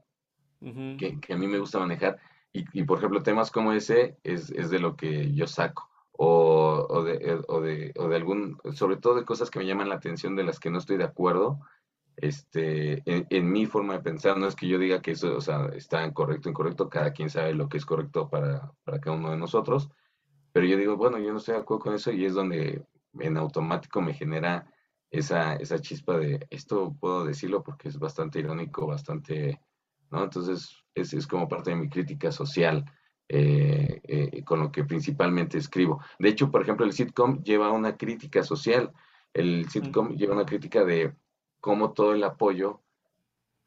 [0.95, 2.17] que, que a mí me gusta manejar.
[2.53, 5.89] Y, y, por ejemplo, temas como ese es, es de lo que yo saco.
[6.19, 9.67] O, o de, eh, o de, o de algún, sobre todo de cosas que me
[9.67, 11.59] llaman la atención, de las que no estoy de acuerdo,
[12.17, 15.41] este, en, en mi forma de pensar, no es que yo diga que eso, o
[15.41, 19.31] sea, está incorrecto, incorrecto, cada quien sabe lo que es correcto para, para cada uno
[19.31, 19.89] de nosotros,
[20.57, 22.83] pero yo digo, bueno, yo no estoy de acuerdo con eso y es donde
[23.19, 24.65] en automático me genera
[25.11, 29.61] esa, esa chispa de esto puedo decirlo porque es bastante irónico, bastante,
[30.09, 30.23] ¿no?
[30.23, 32.83] Entonces es, es como parte de mi crítica social
[33.29, 36.01] eh, eh, con lo que principalmente escribo.
[36.17, 38.91] De hecho, por ejemplo, el sitcom lleva una crítica social.
[39.35, 41.13] El sitcom lleva una crítica de
[41.59, 42.81] cómo todo el apoyo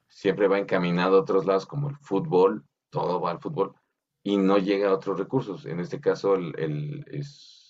[0.08, 3.76] siempre va encaminado a otros lados, como el fútbol, todo va al fútbol,
[4.22, 5.66] y no llega a otros recursos.
[5.66, 6.36] En este caso,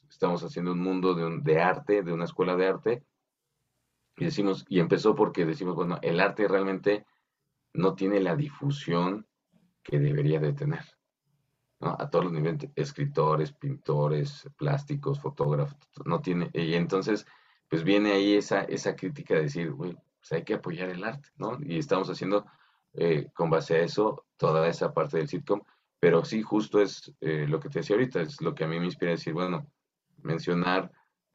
[0.08, 3.04] estamos haciendo un mundo de, arte, de una escuela de arte,
[4.16, 7.06] y decimos, y empezó porque decimos, bueno, el arte realmente
[7.72, 9.26] no tiene la difusión
[9.82, 10.84] que debería de tener,
[11.78, 11.96] ¿no?
[11.98, 17.26] A todos los niveles, escritores, pintores, plásticos, fotógrafos, no tiene, y entonces,
[17.68, 19.96] pues viene ahí esa, esa crítica de decir, pues
[20.32, 21.56] hay que apoyar el arte, ¿no?
[21.62, 22.44] Y estamos haciendo
[22.92, 25.62] eh, con base a eso toda esa parte del sitcom,
[26.00, 28.78] pero sí, justo es eh, lo que te decía ahorita, es lo que a mí
[28.78, 29.66] me inspira a decir, bueno,
[30.22, 30.90] mencionar,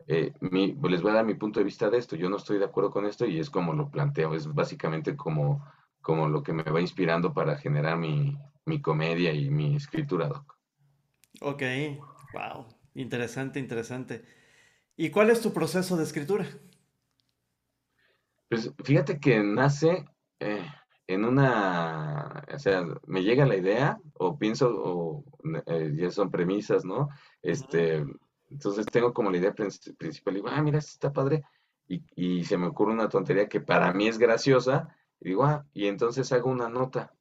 [0.08, 2.38] eh, mi, pues les voy a dar mi punto de vista de esto, yo no
[2.38, 5.64] estoy de acuerdo con esto y es como lo planteo, es básicamente como,
[6.02, 10.58] como lo que me va inspirando para generar mi, mi comedia y mi escritura, Doc.
[11.42, 11.62] Ok,
[12.34, 14.26] wow, interesante, interesante.
[14.98, 16.48] ¿Y cuál es tu proceso de escritura?
[18.50, 20.06] Pues fíjate que nace
[20.40, 20.66] eh,
[21.08, 25.24] en una, o sea, me llega la idea o pienso, o
[25.68, 27.10] eh, ya son premisas, ¿no?
[27.42, 28.04] Este,
[28.50, 31.44] entonces tengo como la idea prin- principal, digo, ah, mira, esto está padre,
[31.88, 35.66] y, y se me ocurre una tontería que para mí es graciosa, y digo, ah,
[35.74, 37.14] y entonces hago una nota,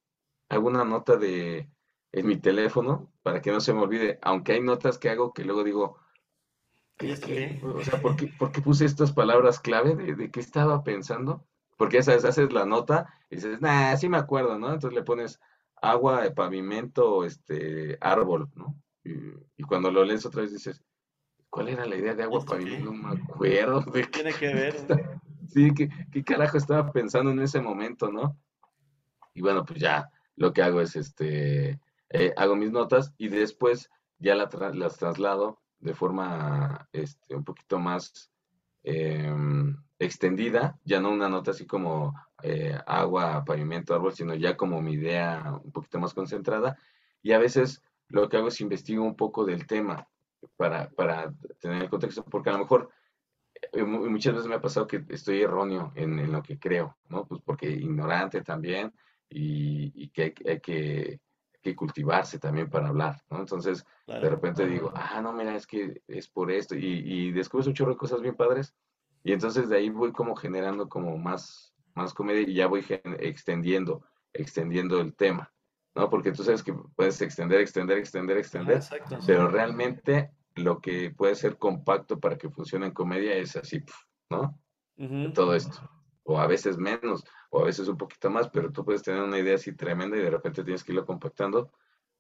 [0.49, 1.71] hago una nota de,
[2.13, 5.45] en mi teléfono para que no se me olvide, aunque hay notas que hago que
[5.45, 5.99] luego digo,
[6.99, 7.59] ¿Y ¿Qué, esto qué?
[7.61, 7.61] qué?
[7.67, 11.47] O sea, ¿por qué, por qué puse estas palabras clave de, de qué estaba pensando?
[11.77, 14.73] Porque ya sabes, haces la nota y dices, nah, sí me acuerdo, ¿no?
[14.73, 15.41] Entonces le pones
[15.83, 18.75] agua, pavimento, este, árbol, ¿no?
[19.05, 19.13] Y,
[19.57, 20.83] y cuando lo lees otra vez dices,
[21.51, 22.93] ¿cuál era la idea de ¿Y agua, pavimento?
[22.93, 24.75] No me acuerdo de ¿Qué tiene que ver?
[24.77, 28.39] está- sí, qué, qué carajo estaba pensando en ese momento, ¿no?
[29.35, 33.91] Y bueno, pues ya lo que hago es, este, eh, hago mis notas y después
[34.19, 38.31] ya la tra- las traslado de forma, este, un poquito más
[38.85, 44.81] em, extendida, ya no una nota así como eh, agua, pavimento, árbol, sino ya como
[44.83, 46.79] mi idea un poquito más concentrada.
[47.23, 50.07] Y a veces lo que hago es investigo un poco del tema
[50.57, 52.91] para, para tener el contexto, porque a lo mejor
[53.73, 57.27] eh, muchas veces me ha pasado que estoy erróneo en, lo que creo, ¿no?
[57.27, 58.93] Pues porque ignorante también
[59.29, 61.21] y, que hay, que,
[61.65, 63.41] que, cultivarse también para hablar, ¿no?
[63.41, 67.67] Entonces, de repente digo, ah, no, mira, es que es por esto y, y descubres
[67.67, 68.75] un chorro de cosas bien padres
[69.25, 72.85] y entonces de ahí voy como generando como más, más comedia y ya voy
[73.19, 75.51] extendiendo, extendiendo el tema,
[75.95, 76.11] ¿no?
[76.11, 78.83] Porque tú sabes que puedes extender, extender, extender, extender,
[79.27, 83.83] pero realmente lo que puede ser compacto para que funcione en comedia es así,
[84.29, 84.61] ¿no?
[85.33, 85.91] Todo esto.
[86.25, 89.39] O a veces menos, o a veces un poquito más, pero tú puedes tener una
[89.39, 91.71] idea así tremenda y de repente tienes que irlo compactando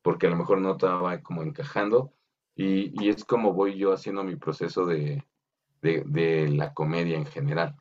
[0.02, 2.12] porque a lo mejor no estaba como encajando.
[2.54, 5.24] Y, y es como voy yo haciendo mi proceso de,
[5.84, 7.76] de, la comedia en general.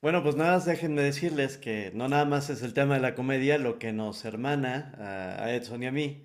[0.00, 3.14] Bueno, pues nada más déjenme decirles que no nada más es el tema de la
[3.14, 4.94] comedia lo que nos hermana
[5.38, 6.24] a, Edson y a mí,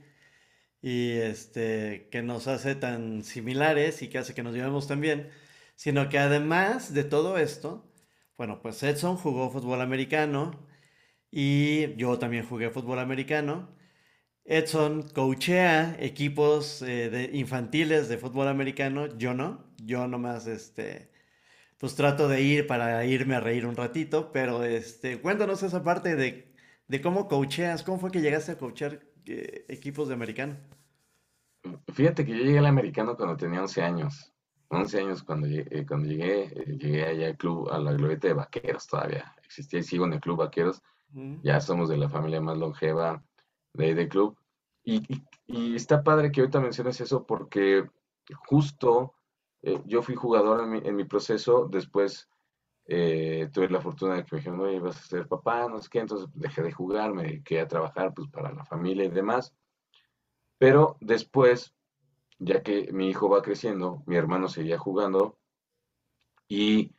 [0.82, 5.30] y este, que nos hace tan similares y que hace que nos llevemos tan bien,
[5.78, 7.86] sino que además de todo esto,
[8.38, 10.52] bueno, pues Edson jugó fútbol americano
[11.32, 13.70] y yo también jugué fútbol americano.
[14.46, 21.12] Edson coachea equipos eh, de infantiles de fútbol americano, yo no, yo nomás este,
[21.78, 26.16] pues trato de ir para irme a reír un ratito, pero este, cuéntanos esa parte
[26.16, 30.58] de, cómo coacheas, cómo fue que llegaste a coachear eh, equipos de americano.
[31.94, 34.34] Fíjate que yo llegué al americano cuando tenía 11 años.
[34.70, 36.48] 11 años cuando llegué, eh, cuando llegué,
[36.80, 39.34] llegué allá al club, a la glorieta de vaqueros todavía.
[39.44, 40.82] Existía y sigo en el club vaqueros.
[41.42, 43.24] Ya somos de la familia más longeva
[43.74, 44.38] de, club.
[44.84, 45.02] Y,
[45.76, 47.90] está padre que ahorita menciones eso porque
[48.46, 49.14] justo
[49.62, 52.30] eh, yo fui jugador en mi, proceso, después
[52.86, 55.90] eh, tuve la fortuna de que me dijeron, oye, vas a ser papá, no sé
[55.90, 59.54] qué, entonces dejé de jugar, me quedé a trabajar pues para la familia y demás.
[60.58, 61.74] Pero después,
[62.39, 65.38] ya que mi hijo va creciendo, mi hermano seguía jugando
[66.47, 66.91] y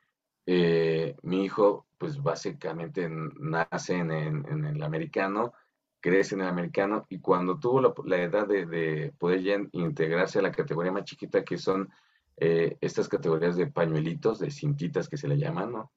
[0.47, 5.53] eh, mi hijo pues básicamente nace en, el americano,
[6.01, 10.53] crece en el americano y cuando tuvo la, edad de, poder ya integrarse a la
[10.53, 11.89] categoría más chiquita que son
[12.37, 15.93] eh, estas categorías de pañuelitos, de cintitas que se le llaman, ¿no?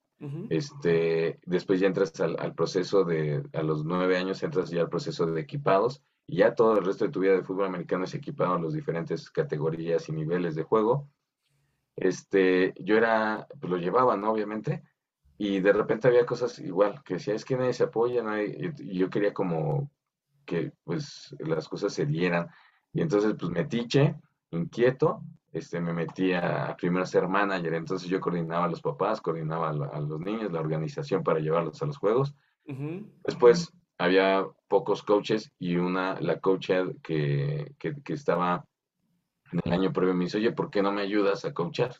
[0.50, 5.26] este, después ya entras al, proceso de, a los nueve años entras ya al proceso
[5.26, 8.56] de equipados y ya todo el resto de tu vida de fútbol americano es equipado
[8.56, 11.10] a las diferentes categorías y niveles de juego.
[11.96, 14.32] Este, yo era, pues lo llevaba, ¿no?
[14.32, 14.84] Obviamente,
[15.38, 18.98] y de repente había cosas igual, que decía, es que nadie se apoya, nadie, y
[18.98, 19.92] yo quería como
[20.46, 22.48] que pues las cosas se dieran.
[22.94, 24.16] Y entonces pues metiche,
[24.52, 29.20] inquieto, este, me metí a primero a ser manager, entonces yo coordinaba a los papás,
[29.20, 32.36] coordinaba a, los niños, la organización para llevarlos a los juegos.
[33.24, 36.72] Después había pocos coaches y una, la coach
[37.04, 38.66] que, que, estaba
[39.52, 41.96] en el año previo me dice, oye, ¿por qué no me ayudas a coachar?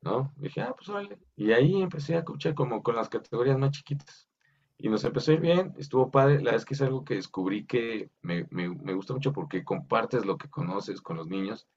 [0.00, 0.32] ¿no?
[0.36, 1.18] dije, ah, pues vale.
[1.36, 4.28] Y ahí empecé a escuchar como con las categorías más chiquitas.
[4.76, 6.38] Y nos empezó a ir bien, estuvo padre.
[6.38, 9.62] La verdad es que es algo que descubrí que me, me, me gusta mucho porque
[9.62, 11.68] compartes lo que conoces con los niños,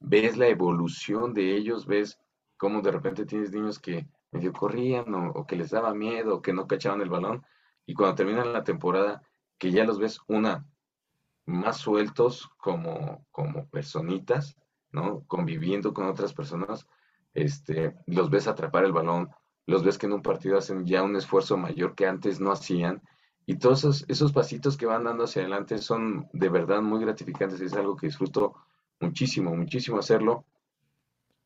[0.00, 2.18] ves la evolución de ellos, ves
[2.58, 6.42] cómo de repente tienes niños que medio corrían o, o que les daba miedo o
[6.42, 7.42] que no cachaban el balón.
[7.90, 9.20] Y cuando terminan la temporada,
[9.58, 10.64] que ya los ves una
[11.44, 14.56] más sueltos como, como personitas,
[14.92, 15.24] ¿no?
[15.26, 16.86] Conviviendo con otras personas,
[17.34, 19.28] este, los ves atrapar el balón,
[19.66, 23.02] los ves que en un partido hacen ya un esfuerzo mayor que antes no hacían.
[23.44, 27.72] Y todos esos, pasitos que van dando hacia adelante son de verdad muy gratificantes es
[27.72, 28.54] algo que disfruto
[29.00, 30.44] muchísimo, muchísimo hacerlo.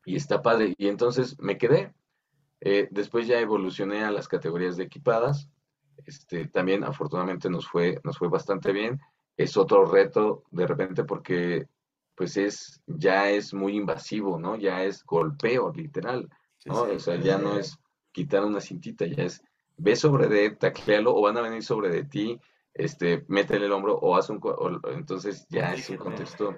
[0.05, 0.75] Y está padre.
[0.77, 1.95] Y entonces me quedé.
[2.61, 5.49] Eh, después ya evolucioné a las categorías de equipadas.
[6.05, 8.99] Este, también afortunadamente nos fue, nos fue bastante bien.
[9.37, 11.67] Es otro reto de repente porque
[12.15, 14.55] pues es, ya es muy invasivo, ¿no?
[14.55, 16.29] Ya es golpeo, literal,
[16.65, 16.83] ¿no?
[16.83, 17.77] o sea, ya no es
[18.11, 19.43] quitar una cintita, ya es,
[19.77, 22.39] ve sobre de, taclealo, o van a venir sobre de ti,
[22.73, 24.39] este, métele el hombro, o haz un,
[24.93, 26.55] entonces ya es un contexto,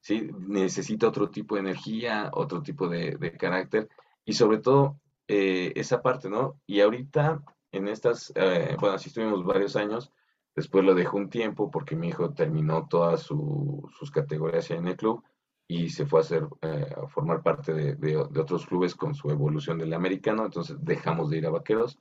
[0.00, 3.88] sí, necesita otro tipo de energía, otro tipo de, carácter,
[4.24, 4.98] y sobre todo,
[5.28, 6.60] eh, esa parte, ¿no?
[6.66, 7.40] Y ahorita,
[7.72, 10.12] en estas, eh, bueno, así estuvimos varios años,
[10.54, 15.22] Después lo dejó un tiempo porque mi hijo terminó todas sus categorías en el club
[15.68, 19.78] y se fue a, hacer, eh, a formar parte de, otros clubes con su evolución
[19.78, 21.98] del americano, entonces dejamos de ir a vaqueros.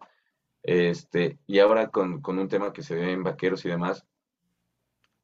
[0.63, 4.05] Este, y ahora con, un tema que se ve en vaqueros y demás,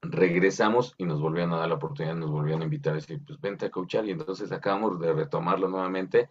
[0.02, 3.42] regresamos y nos volvieron a dar la oportunidad, nos volvieron a invitar a decir, pues
[3.42, 6.30] vente a coachar y entonces acabamos de retomarlo nuevamente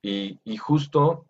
[0.00, 1.26] y, y justo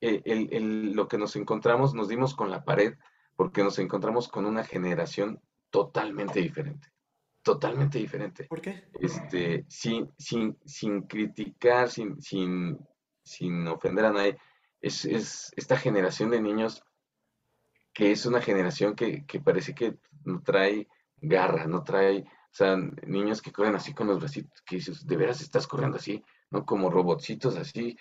[0.00, 2.94] el, lo que nos encontramos, nos dimos con la pared
[3.36, 5.40] porque nos encontramos con una generación
[5.70, 6.88] totalmente diferente.
[7.42, 8.44] Totalmente diferente.
[8.44, 8.88] ¿Por qué?
[9.00, 12.78] Este, sin, sin, sin criticar, sin, sin,
[13.22, 14.38] sin ofender a nadie,
[14.80, 16.82] es, es, esta generación de niños
[17.92, 20.86] que es una generación que, que parece que no trae
[21.20, 22.76] garra, no trae, o sea,
[23.06, 26.64] niños que corren así con los bracitos, que dices, de veras estás corriendo así, ¿no?
[26.64, 27.96] Como robotcitos así,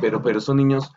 [0.00, 0.92] pero, pero son niños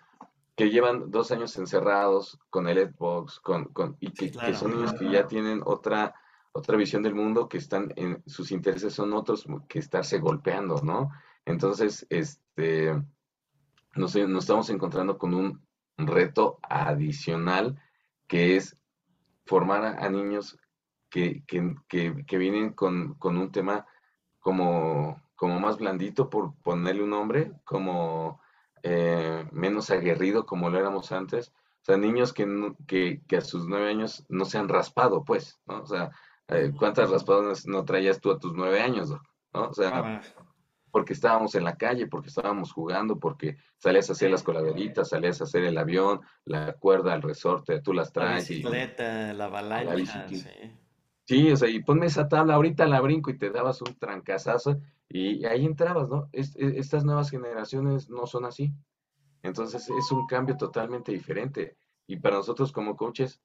[0.55, 5.09] que llevan dos años encerrados con el Xbox, con, con, y que, son niños que
[5.09, 6.13] ya tienen otra,
[6.51, 11.09] otra visión del mundo, que están en, sus intereses son otros que estarse golpeando, ¿no?
[11.45, 12.93] Entonces, este,
[13.95, 15.61] nos, nos estamos encontrando con un
[15.97, 17.81] reto adicional
[18.27, 18.77] que es
[19.45, 20.57] formar a, niños
[21.09, 23.85] que, que, que, vienen con, con, un tema
[24.39, 28.39] como, como más blandito, por ponerle un nombre, como
[28.83, 31.49] eh, menos aguerrido como lo éramos antes.
[31.49, 32.45] O sea, niños que,
[32.85, 35.81] que, que, a sus nueve años no se han raspado, pues, ¿no?
[35.81, 36.11] O sea,
[36.47, 39.19] eh, ¿cuántas raspadas no traías tú a tus nueve años, ¿no?
[39.51, 40.21] O sea,
[40.91, 45.41] porque estábamos en la calle, porque estábamos jugando, porque salías a hacer las coladeritas, salías
[45.41, 48.47] a hacer el avión, la cuerda, el resorte, tú las traes.
[48.47, 50.45] La bicicleta, la avalancha, sí.
[51.31, 54.81] Sí, o sea, y ponme esa tabla, ahorita la brinco y te dabas un trancazazo
[55.07, 56.27] y ahí entrabas, ¿no?
[56.33, 56.43] E,
[56.77, 58.73] estas nuevas generaciones no son así.
[59.41, 61.77] Entonces es un cambio totalmente diferente.
[62.05, 63.39] Y para nosotros como coaches,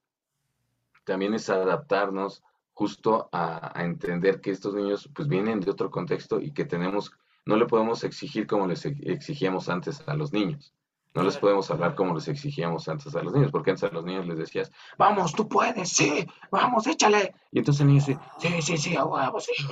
[1.05, 6.51] también es adaptarnos justo a, entender que estos niños pues vienen de otro contexto y
[6.51, 7.13] que tenemos,
[7.45, 10.73] no le podemos exigir como les exigíamos antes a los niños.
[11.13, 14.05] No les podemos hablar como les exigíamos antes a los niños, porque antes a los
[14.05, 17.33] niños les decías, vamos, tú puedes, sí, vamos, échale.
[17.51, 19.65] Y entonces el niño dice, sí, sí, sí, vamos, sí,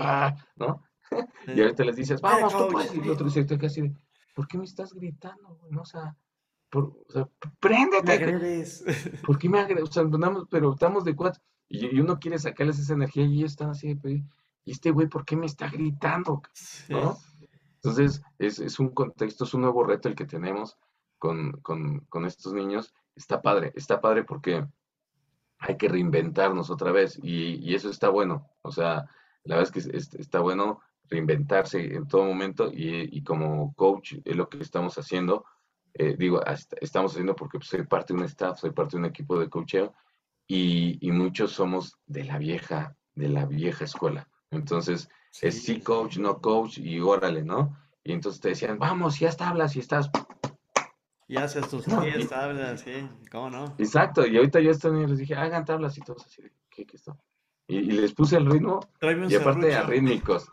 [0.56, 0.84] ¿no?
[1.48, 2.96] Y ahorita les dices, vamos, tú puedes.
[2.96, 3.94] Y el otro dice, casi
[4.34, 5.60] ¿por qué me estás gritando?
[5.80, 6.16] O sea,
[6.70, 7.30] por, o sea
[7.60, 8.66] préndete.
[9.26, 9.90] ¿Por qué me agredes?
[9.90, 10.04] O sea,
[10.50, 11.42] pero estamos de cuatro.
[11.68, 14.00] Y, uno quiere sacarles esa energía y ellos están así,
[14.66, 16.42] ¿y este güey por qué me está gritando?
[16.90, 17.18] ¿No?
[17.76, 20.78] Entonces, es, es un contexto, es un nuevo reto el que tenemos
[21.18, 22.94] con, con, con estos niños.
[23.16, 24.66] Está padre, está padre porque
[25.60, 28.50] hay que reinventarnos otra vez y, y, eso está bueno.
[28.62, 29.06] O sea,
[29.44, 34.50] la verdad es que está bueno reinventarse en todo momento y, como coach es lo
[34.50, 35.46] que estamos haciendo.
[35.94, 36.42] Eh, digo,
[36.82, 39.94] estamos haciendo porque soy parte de un staff, soy parte de un equipo de coacheo
[40.48, 44.28] y, muchos somos de la vieja, de la vieja escuela.
[44.52, 45.10] Entonces,
[45.42, 47.78] es sí coach, no coach y órale, ¿no?
[48.04, 50.10] Y entonces te decían, vamos, ya hablas y estás...
[51.28, 53.76] Y haces tus pies, tablas, sí, ¿cómo no?
[53.78, 56.98] Exacto, y ahorita yo estoy y les dije, hagan tablas y todos así, ¿qué, qué
[56.98, 57.18] esto?
[57.68, 60.52] Y, les puse el ritmo, y aparte a rítmicos.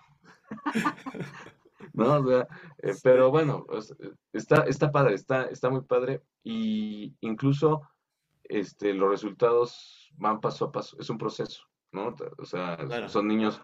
[1.93, 2.19] ¿no?
[2.19, 2.49] O sea,
[2.79, 3.95] eh, pero bueno, pues,
[4.33, 7.83] está, está padre, está, está muy padre y incluso
[8.45, 12.15] este, los resultados van paso a paso, es un proceso, ¿no?
[12.39, 13.61] O sea, son niños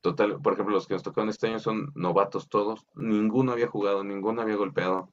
[0.00, 4.04] total, por ejemplo, los que nos tocaron este año son novatos todos, ninguno había jugado,
[4.04, 5.12] ninguno había golpeado.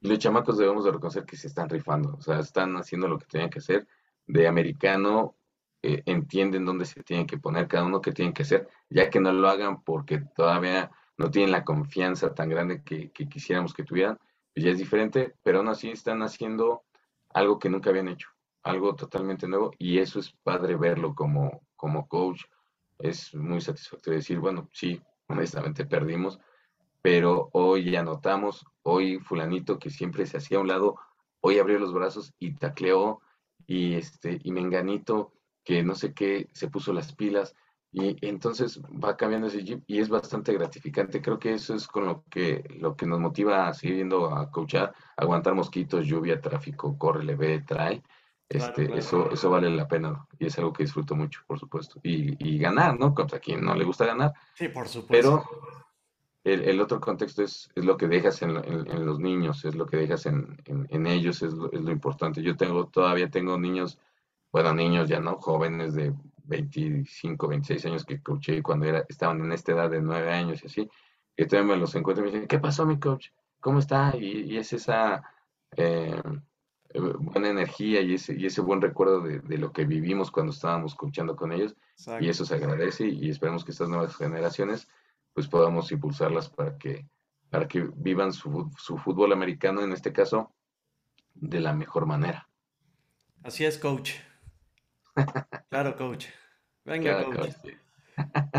[0.00, 3.26] Los chamacos debemos de reconocer que se están rifando, o sea, están haciendo lo que
[3.26, 3.86] tenían que hacer.
[4.26, 5.36] De americano
[5.82, 9.20] eh, entienden dónde se tienen que poner cada uno que tienen que hacer, ya que
[9.20, 14.18] no lo hagan porque todavía no tienen la confianza tan grande que, quisiéramos que tuvieran,
[14.54, 16.84] pues ya es diferente, pero aún así están haciendo
[17.28, 18.28] algo que nunca habían hecho,
[18.62, 22.44] algo totalmente nuevo, y eso es padre verlo como, como coach.
[22.98, 26.38] Es muy satisfactorio decir, bueno, sí, honestamente perdimos,
[27.02, 30.96] pero hoy anotamos, hoy fulanito que siempre se hacía a un lado,
[31.40, 33.20] hoy abrió los brazos y tacleó,
[33.66, 35.32] y este, y menganito
[35.64, 37.54] que no sé qué, se puso las pilas
[37.92, 41.20] y entonces va cambiando ese jeep y es bastante gratificante.
[41.20, 44.50] Creo que eso es con lo que, lo que nos motiva a seguir yendo a
[44.50, 48.02] coachar, aguantar mosquitos, lluvia, tráfico, corre, le ve, trae.
[48.48, 52.00] Este, Eso, eso vale la pena y es algo que disfruto mucho, por supuesto.
[52.02, 53.14] Y, y ganar, ¿no?
[53.14, 54.32] Contra quien no le gusta ganar.
[54.54, 55.12] Sí, por supuesto.
[55.12, 55.44] Pero
[56.44, 59.86] el, el otro contexto es, es lo que dejas en, en, los niños, es lo
[59.86, 62.42] que dejas en, en ellos, es lo, es lo, importante.
[62.42, 63.98] Yo tengo, todavía tengo niños
[64.52, 66.12] bueno, niños ya no, jóvenes de
[66.44, 70.66] 25, 26 años que coaché cuando era, estaban en esta edad de 9 años y
[70.66, 70.90] así,
[71.36, 73.28] que todavía me los encuentro y me dicen, ¿qué pasó mi coach?
[73.60, 74.16] ¿Cómo está?
[74.16, 75.22] Y, es esa
[75.76, 76.20] eh,
[76.94, 81.36] buena energía y ese, y ese buen recuerdo de, lo que vivimos cuando estábamos coachando
[81.36, 81.76] con ellos
[82.20, 84.88] y eso se agradece y esperemos que estas nuevas generaciones
[85.40, 87.06] pues podamos impulsarlas para que,
[87.48, 90.52] para que vivan su, su fútbol americano en este caso
[91.32, 92.46] de la mejor manera.
[93.42, 94.12] Así es, coach.
[95.70, 96.26] Claro, coach.
[96.84, 97.52] Venga, coach.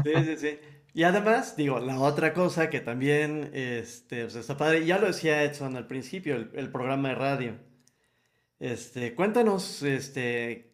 [0.04, 0.60] Sí, sí, sí.
[0.94, 5.44] Y además, digo, la otra cosa que también este, pues está padre, ya lo decía
[5.44, 7.60] Edson al principio, el, el programa de radio.
[8.58, 10.74] Este, cuéntanos, este,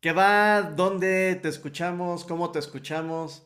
[0.00, 0.62] ¿qué va?
[0.62, 2.24] ¿Dónde te escuchamos?
[2.24, 3.44] ¿Cómo te escuchamos?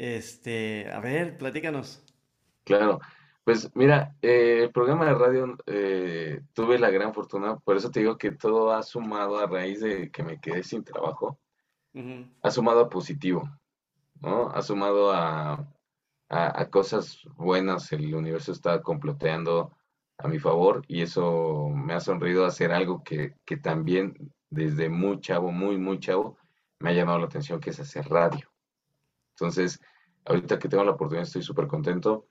[0.00, 2.04] Este, a ver, platícanos.
[2.64, 3.00] Claro,
[3.44, 8.00] pues mira, eh, el programa de radio eh, tuve la gran fortuna, por eso te
[8.00, 11.38] digo que todo ha sumado a raíz de que me quedé sin trabajo,
[12.42, 13.48] ha sumado a positivo,
[14.20, 14.50] ¿no?
[14.50, 15.54] Ha sumado a,
[16.30, 19.76] a- a cosas buenas, el universo está comploteando
[20.18, 25.20] a mi favor y eso me ha sonreído hacer algo que, que también desde muy
[25.20, 26.38] chavo, muy, muy chavo,
[26.80, 28.48] me ha llamado la atención, que es hacer radio.
[29.40, 29.80] Entonces,
[30.26, 32.26] ahorita que tengo la oportunidad, estoy súper contento.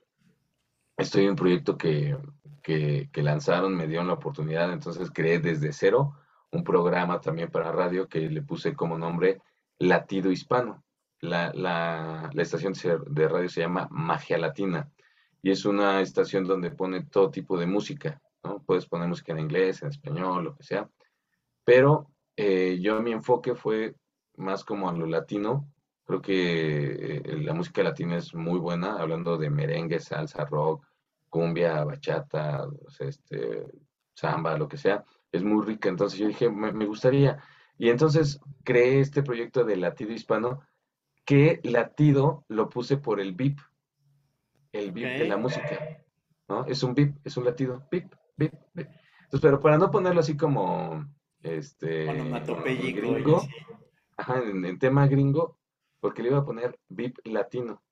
[0.96, 2.16] Estoy en un proyecto que,
[2.62, 6.14] que, lanzaron, me dieron la oportunidad, entonces creé desde cero
[6.52, 9.40] un programa también para radio que le puse como nombre
[9.78, 10.84] Latido Hispano.
[11.20, 12.74] La, la, estación
[13.08, 14.90] de radio se llama Magia Latina
[15.42, 18.62] y es una estación donde pone todo tipo de música, ¿no?
[18.62, 20.88] Puedes poner música en inglés, en español, lo que sea,
[21.64, 23.94] pero eh, yo mi enfoque fue
[24.36, 25.68] más como a lo latino.
[26.10, 30.84] Creo que eh, la música latina es muy buena, hablando de merengue, salsa, rock,
[31.28, 32.66] cumbia, bachata,
[32.98, 33.64] este,
[34.12, 35.04] samba, lo que sea.
[35.30, 35.88] Es muy rica.
[35.88, 37.38] Entonces yo dije, me, me gustaría.
[37.78, 40.62] Y entonces creé este proyecto de latido hispano,
[41.24, 43.60] que latido lo puse por el beep,
[44.72, 46.02] el beep de la música,
[46.48, 46.66] ¿no?
[46.66, 48.88] Es un beep, es un latido, beep, beep, beep.
[49.22, 51.06] Entonces, pero para no ponerlo así como,
[51.40, 53.42] este, gringo,
[54.16, 55.59] ajá, en, en tema gringo,
[56.00, 57.82] porque le iba a poner beep latino.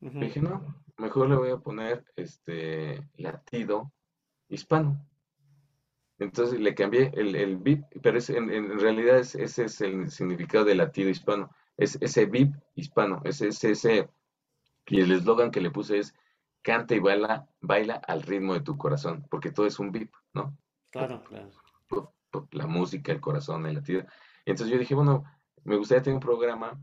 [0.00, 3.92] Pero dije, no, mejor le voy a poner, este, latido
[4.48, 5.06] hispano.
[6.18, 10.10] Entonces le cambié el, el beep, pero es, en, en realidad es- ese es el
[10.10, 11.50] significado de latido hispano.
[11.76, 14.08] Es ese beep hispano, es ese, ese,
[14.86, 16.14] y el eslogan que le puse es
[16.62, 20.56] canta y baila, baila al ritmo de tu corazón, porque todo es un beep, ¿no?
[20.90, 21.50] Claro, claro.
[22.52, 24.04] la música, el corazón, el latido.
[24.44, 25.24] Entonces yo dije, bueno,
[25.64, 26.80] me gustaría tener un programa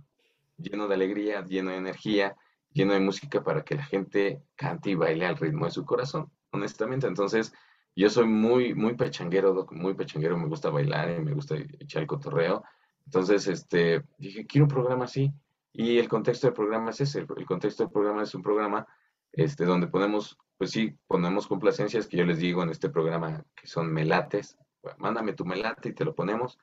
[0.59, 2.35] lleno de alegría, lleno de energía,
[2.71, 6.31] lleno de música para que la gente cante y baile al ritmo de su corazón,
[6.51, 7.07] honestamente.
[7.07, 7.53] Entonces,
[7.95, 12.07] yo soy muy, muy pechanguero, muy pechanguero, me gusta bailar y me gusta echar el
[12.07, 12.63] cotorreo.
[13.05, 15.33] Entonces, este, dije, quiero un programa así.
[15.73, 18.87] Y el contexto del programa es ese, el, contexto del programa es un programa
[19.31, 23.67] este, donde ponemos, pues sí, ponemos complacencias que yo les digo en este programa que
[23.67, 24.57] son melates.
[24.81, 26.57] Bueno, mándame tu melate y te lo ponemos.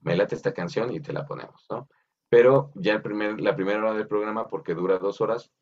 [0.00, 1.88] Me late esta canción y te la ponemos, ¿no?
[2.28, 5.52] Pero ya el primer, la primera hora del programa, porque dura dos horas,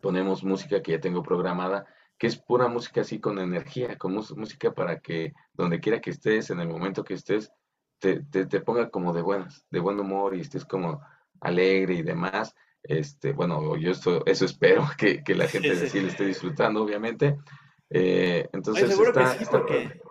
[0.00, 1.86] ponemos música que ya tengo programada,
[2.18, 6.50] que es pura música así con energía, con música para que donde quiera que estés,
[6.50, 7.50] en el momento que estés,
[7.98, 11.00] te, te, te ponga como de buenas, de buen humor y estés como
[11.40, 12.54] alegre y demás.
[12.82, 15.88] Este, bueno, yo esto, eso espero que, que la gente sí.
[15.88, 17.38] sí le esté disfrutando, obviamente.
[17.90, 20.02] Eh, entonces seguro que está, sí, está porque, padre.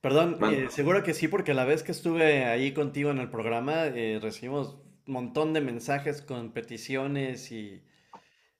[0.00, 3.86] perdón, eh, seguro que sí, porque la vez que estuve ahí contigo en el programa,
[3.86, 7.82] eh, recibimos montón de mensajes con peticiones y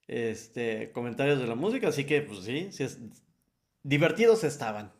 [0.08, 3.00] este comentarios de la música, así que pues sí, sí es,
[3.84, 4.92] divertidos estaban.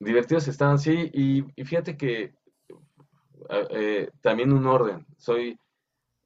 [0.00, 2.34] divertidos estaban, sí, y, y fíjate que
[3.48, 5.06] a- eh, también un orden.
[5.16, 5.58] Soy,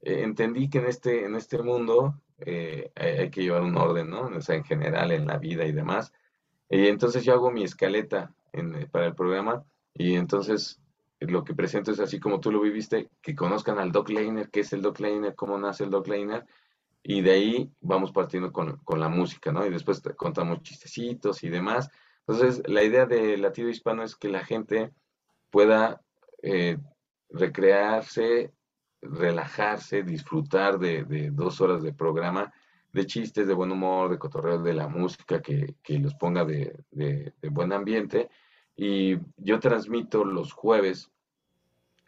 [0.02, 4.22] eh, entendí que en este, en este mundo eh, hay, que llevar un orden, ¿no?
[4.26, 6.12] O sea, en general, en la vida y demás.
[6.70, 10.81] Y entonces yo hago mi escaleta eh, para el programa y entonces
[11.26, 14.60] lo que presento es así como tú lo viviste, que conozcan al Doc Leiner, qué
[14.60, 16.46] es el Doc Leiner, cómo nace el Doc Leiner,
[17.02, 19.66] y de ahí vamos partiendo con, con la música, ¿no?
[19.66, 21.90] Y después contamos chistecitos y demás.
[22.26, 24.92] Entonces, la idea de Latido Hispano es que la gente
[25.50, 26.00] pueda
[26.42, 26.78] eh,
[27.28, 28.52] recrearse,
[29.00, 32.52] relajarse, disfrutar de, de dos horas de programa,
[32.92, 36.76] de chistes, de buen humor, de cotorreo, de la música que, que los ponga de-
[36.90, 38.30] de buen ambiente.
[38.76, 41.10] Y yo transmito los jueves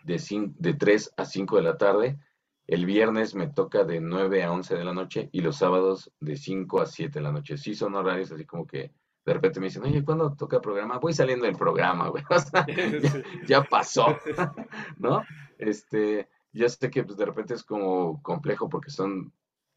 [0.04, 2.18] de, cin- de 3 a 5 de la tarde.
[2.66, 6.36] El viernes me toca de 9 a 11 de la noche y los sábados de
[6.36, 7.56] 5 a 7 de la noche.
[7.58, 8.92] Sí son horarios así como que
[9.26, 10.98] de repente me dicen, oye, ¿cuándo toca programa?
[10.98, 12.22] Voy saliendo del programa, güey.
[12.30, 12.66] O sea,
[13.46, 14.18] ya, pasó,
[14.98, 15.22] ¿no?
[15.58, 19.32] Este, yo sé que pues, de repente es como complejo porque son,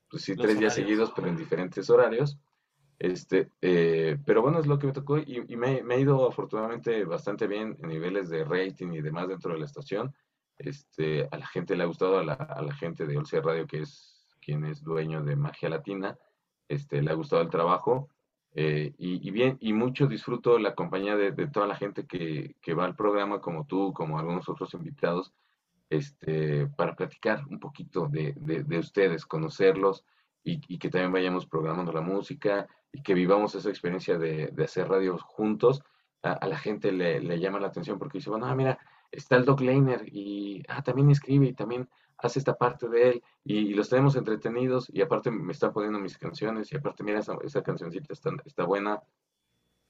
[0.09, 2.37] pues sí, Los tres días seguidos, pero en diferentes horarios.
[2.99, 7.05] Este, eh, pero bueno, es lo que me tocó y, me, me ha ido afortunadamente
[7.05, 10.13] bastante bien en niveles de rating y demás dentro de la estación.
[10.57, 13.67] Este, a la gente le ha gustado, a la, a la gente de Olce Radio,
[13.67, 16.17] que es quien es dueño de Magia Latina,
[16.67, 18.09] este, le ha gustado el trabajo.
[18.55, 22.73] eh, y, bien, y mucho disfruto la compañía de, de toda la gente que, que
[22.73, 25.33] va al programa, como tú, como algunos otros invitados,
[25.89, 30.03] este, para platicar un poquito de, de, ustedes, conocerlos
[30.47, 34.87] y, que también vayamos programando la música y que vivamos esa experiencia de, de hacer
[34.87, 35.83] radio juntos.
[36.23, 38.79] A, la gente le, le, llama la atención porque dice, bueno, ah, mira,
[39.11, 41.87] está el Doc Leiner y ah, también escribe y también
[42.17, 46.17] hace esta parte de él y, los tenemos entretenidos y aparte me está poniendo mis
[46.17, 49.01] canciones y aparte mira esa, esa cancioncita está, está buena.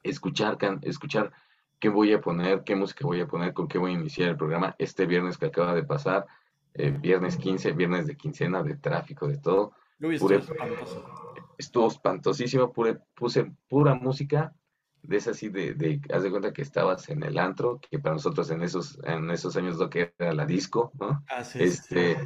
[0.03, 1.31] Escuchar, can, escuchar
[1.79, 4.37] qué voy a poner, qué música voy a poner, con qué voy a iniciar el
[4.37, 6.25] programa este viernes que acaba de pasar,
[6.73, 9.73] eh, viernes 15, viernes de quincena, de tráfico, de todo.
[11.57, 12.73] Estuvo espantosísimo,
[13.15, 14.53] puse pura música
[15.01, 18.15] de esa así de, de, haz de cuenta que estabas en el antro, que para
[18.15, 21.23] nosotros en esos, en esos años lo que era la disco, ¿no?
[21.55, 22.17] este,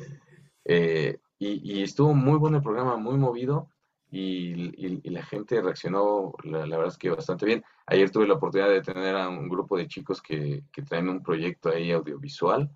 [0.65, 3.69] eh, y, y, estuvo muy bueno el programa, muy movido,
[4.11, 7.63] y, la gente reaccionó, la, verdad es que bastante bien.
[7.85, 11.23] Ayer tuve la oportunidad de tener a un grupo de chicos que, que traen un
[11.23, 12.69] proyecto ahí audiovisual.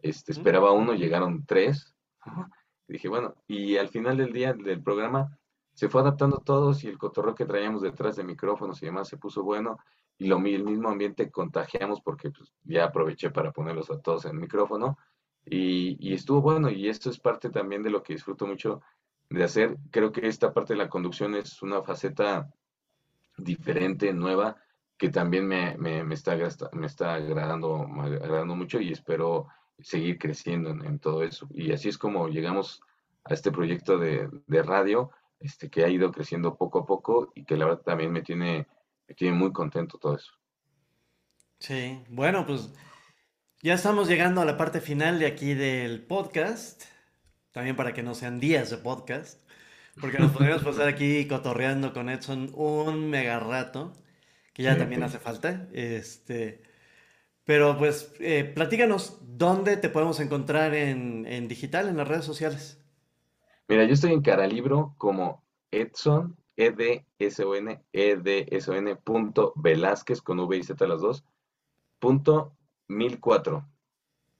[0.00, 1.92] Este, esperaba uno, llegaron tres.
[2.88, 5.38] Dije, bueno, y al final del día del programa
[5.72, 9.18] se fue adaptando todos y el cotorreo que traíamos detrás de micrófonos y demás se
[9.18, 9.78] puso bueno
[10.18, 14.32] y lo, el mismo ambiente contagiamos porque pues, ya aproveché para ponerlos a todos en
[14.32, 14.96] el micrófono
[15.44, 18.80] y, y estuvo bueno y esto es parte también de lo que disfruto mucho
[19.28, 19.76] de hacer.
[19.90, 22.48] Creo que esta parte de la conducción es una faceta
[23.36, 24.56] diferente, nueva,
[24.96, 26.36] que también me, me, está,
[26.72, 29.48] me está agradando, agradando mucho y espero
[29.80, 31.48] seguir creciendo en, todo eso.
[31.52, 32.82] Y así es como llegamos
[33.24, 35.10] a este proyecto de, de, radio,
[35.40, 38.66] este, que ha ido creciendo poco a poco y que la verdad también me tiene,
[39.08, 40.32] me tiene muy contento todo eso.
[41.58, 42.72] Sí, bueno, pues
[43.62, 46.84] ya estamos llegando a la parte final de aquí del podcast
[47.56, 49.40] también para que no sean días de podcast,
[49.98, 53.94] porque nos podríamos pasar aquí cotorreando con Edson un mega rato,
[54.52, 55.66] que ya también hace falta.
[55.72, 56.60] Este,
[57.46, 62.84] pero pues, eh, platícanos, ¿dónde te podemos encontrar en, digital, en las redes sociales?
[63.68, 70.86] Mira, yo estoy en Caralibro como Edson, E-D-S-O-N, E-D-S-O-N, punto Velázquez, con V y Z
[70.88, 71.24] las dos,
[72.00, 72.56] punto
[72.88, 73.64] 1004.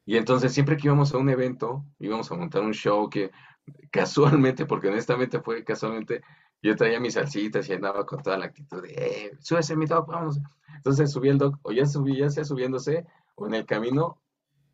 [0.05, 3.31] y entonces siempre que íbamos a un evento, íbamos a montar un show que
[3.91, 6.21] casualmente, porque honestamente fue casualmente,
[6.61, 10.07] yo traía mis salsitas y andaba con toda la actitud de, eh, súbese mi doc,
[10.07, 10.39] vamos.
[10.75, 14.21] Entonces subí el doc, o ya subí, ya sea subiéndose, o en el camino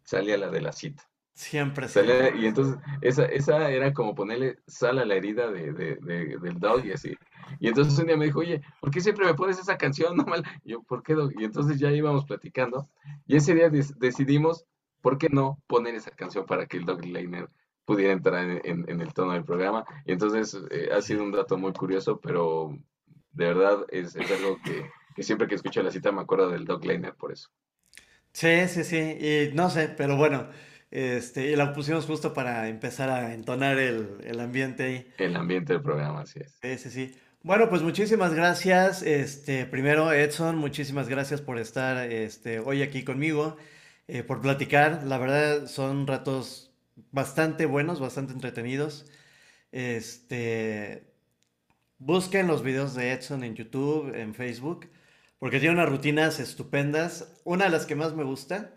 [0.04, 1.04] salía la de la cita.
[1.34, 5.96] Siempre salía, Y entonces esa, esa era como ponerle sal a la herida de, de,
[6.42, 7.16] del dog y así.
[7.60, 10.16] Y entonces un día me dijo, oye, ¿por qué siempre me pones esa canción?
[10.18, 10.44] No mal.
[10.64, 11.32] Y yo, ¿por qué, dog?
[11.40, 12.90] Y entonces ya íbamos platicando.
[13.26, 14.66] Y ese día decidimos
[15.02, 17.50] ¿por qué no poner esa canción para que el Dog Liner
[17.86, 19.86] pudiera entrar en, el tono del programa?
[20.06, 22.78] Y entonces eh, ha sido un dato muy curioso, pero
[23.32, 27.16] de verdad es, algo que, siempre que escucho la cita me acuerdo del Dog Liner
[27.16, 27.50] por eso.
[28.34, 30.48] Sí, sí, sí, y no sé, pero bueno,
[30.90, 35.14] este, y la pusimos justo para empezar a entonar el, ambiente ahí.
[35.18, 36.58] El ambiente del programa, así es.
[36.62, 37.16] Sí, sí, sí.
[37.44, 39.02] Bueno, pues muchísimas gracias.
[39.02, 43.58] Este, primero, Edson, muchísimas gracias por estar este, hoy aquí conmigo,
[44.12, 45.04] eh, por platicar.
[45.06, 46.72] La verdad, son ratos
[47.12, 49.06] bastante buenos, bastante entretenidos.
[49.72, 51.14] Este,
[52.00, 54.90] busquen los videos de Edson en YouTube, en Facebook,
[55.40, 57.42] porque tiene unas rutinas estupendas.
[57.46, 58.74] Una de las que más me gusta,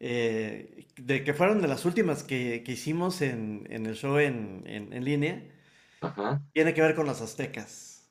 [0.00, 4.64] eh, de que fueron de las últimas que, que hicimos en, en el show en,
[4.66, 5.44] en- en línea,
[6.00, 6.42] Ajá.
[6.52, 8.10] tiene que ver con los aztecas.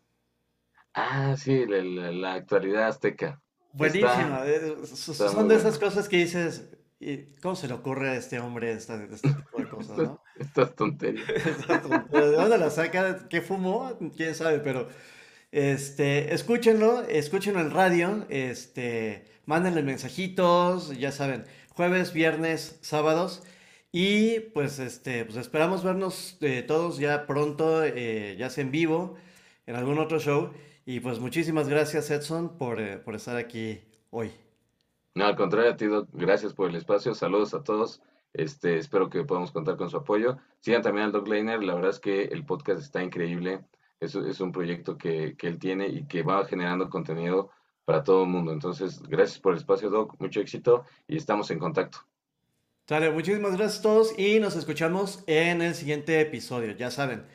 [0.93, 3.41] Ah, sí, la, la- la actualidad azteca.
[3.79, 4.43] Está, Buenísima.
[4.45, 6.69] eh, Son de esas cosas que dices,
[6.99, 10.23] "¿Y ¿cómo se le ocurre a este hombre esta- este tipo de cosas, Estas, no?
[10.39, 11.29] estas tonterías.
[11.35, 11.89] Exacto.
[12.11, 13.27] ¿De dónde la saca?
[13.29, 13.97] ¿Qué fumó?
[14.15, 14.87] Quién sabe, pero
[15.51, 23.43] este, escúchenlo, escúchenlo en radio, este, mándenle mensajitos, ya saben, jueves, viernes, sábados.
[23.91, 29.15] Y pues este, pues esperamos vernos eh, todos ya pronto, eh, ya sea en vivo,
[29.65, 30.51] en algún otro show.
[30.89, 34.31] Y pues muchísimas gracias, Edson, por, eh, por estar aquí hoy.
[35.15, 37.13] No, al contrario, a ti, Doc, gracias por el espacio.
[37.13, 38.01] Saludos a todos.
[38.31, 40.37] Este, espero que podamos contar con su apoyo.
[40.61, 41.61] Sigan también al Doc Leiner.
[41.61, 43.65] La verdad es que el podcast está increíble.
[43.99, 47.49] Es, es un proyecto que, que él tiene y que va generando contenido
[47.83, 48.53] para todo el mundo.
[48.53, 50.15] Entonces, gracias por el espacio, Doc.
[50.19, 51.97] Mucho éxito y estamos en contacto.
[52.87, 56.71] Sale, muchísimas gracias a todos y nos escuchamos en el siguiente episodio.
[56.77, 57.25] Ya saben,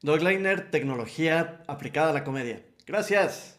[0.00, 2.64] Dogliner, tecnología aplicada a la comedia.
[2.86, 3.53] Gracias.